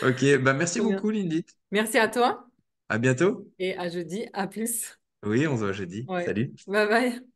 Ok, 0.01 0.37
bah 0.43 0.53
merci 0.53 0.81
beaucoup, 0.81 1.09
Lindit. 1.09 1.45
Merci 1.71 1.97
à 1.97 2.07
toi 2.07 2.49
À 2.89 2.97
bientôt. 2.97 3.47
et 3.59 3.77
à 3.77 3.89
jeudi. 3.89 4.27
À 4.33 4.47
plus. 4.47 4.99
Oui, 5.23 5.47
on 5.47 5.55
se 5.55 5.61
voit 5.63 5.71
jeudi. 5.73 6.05
Ouais. 6.07 6.25
Salut. 6.25 6.53
Bye 6.67 6.87
bye. 6.87 7.29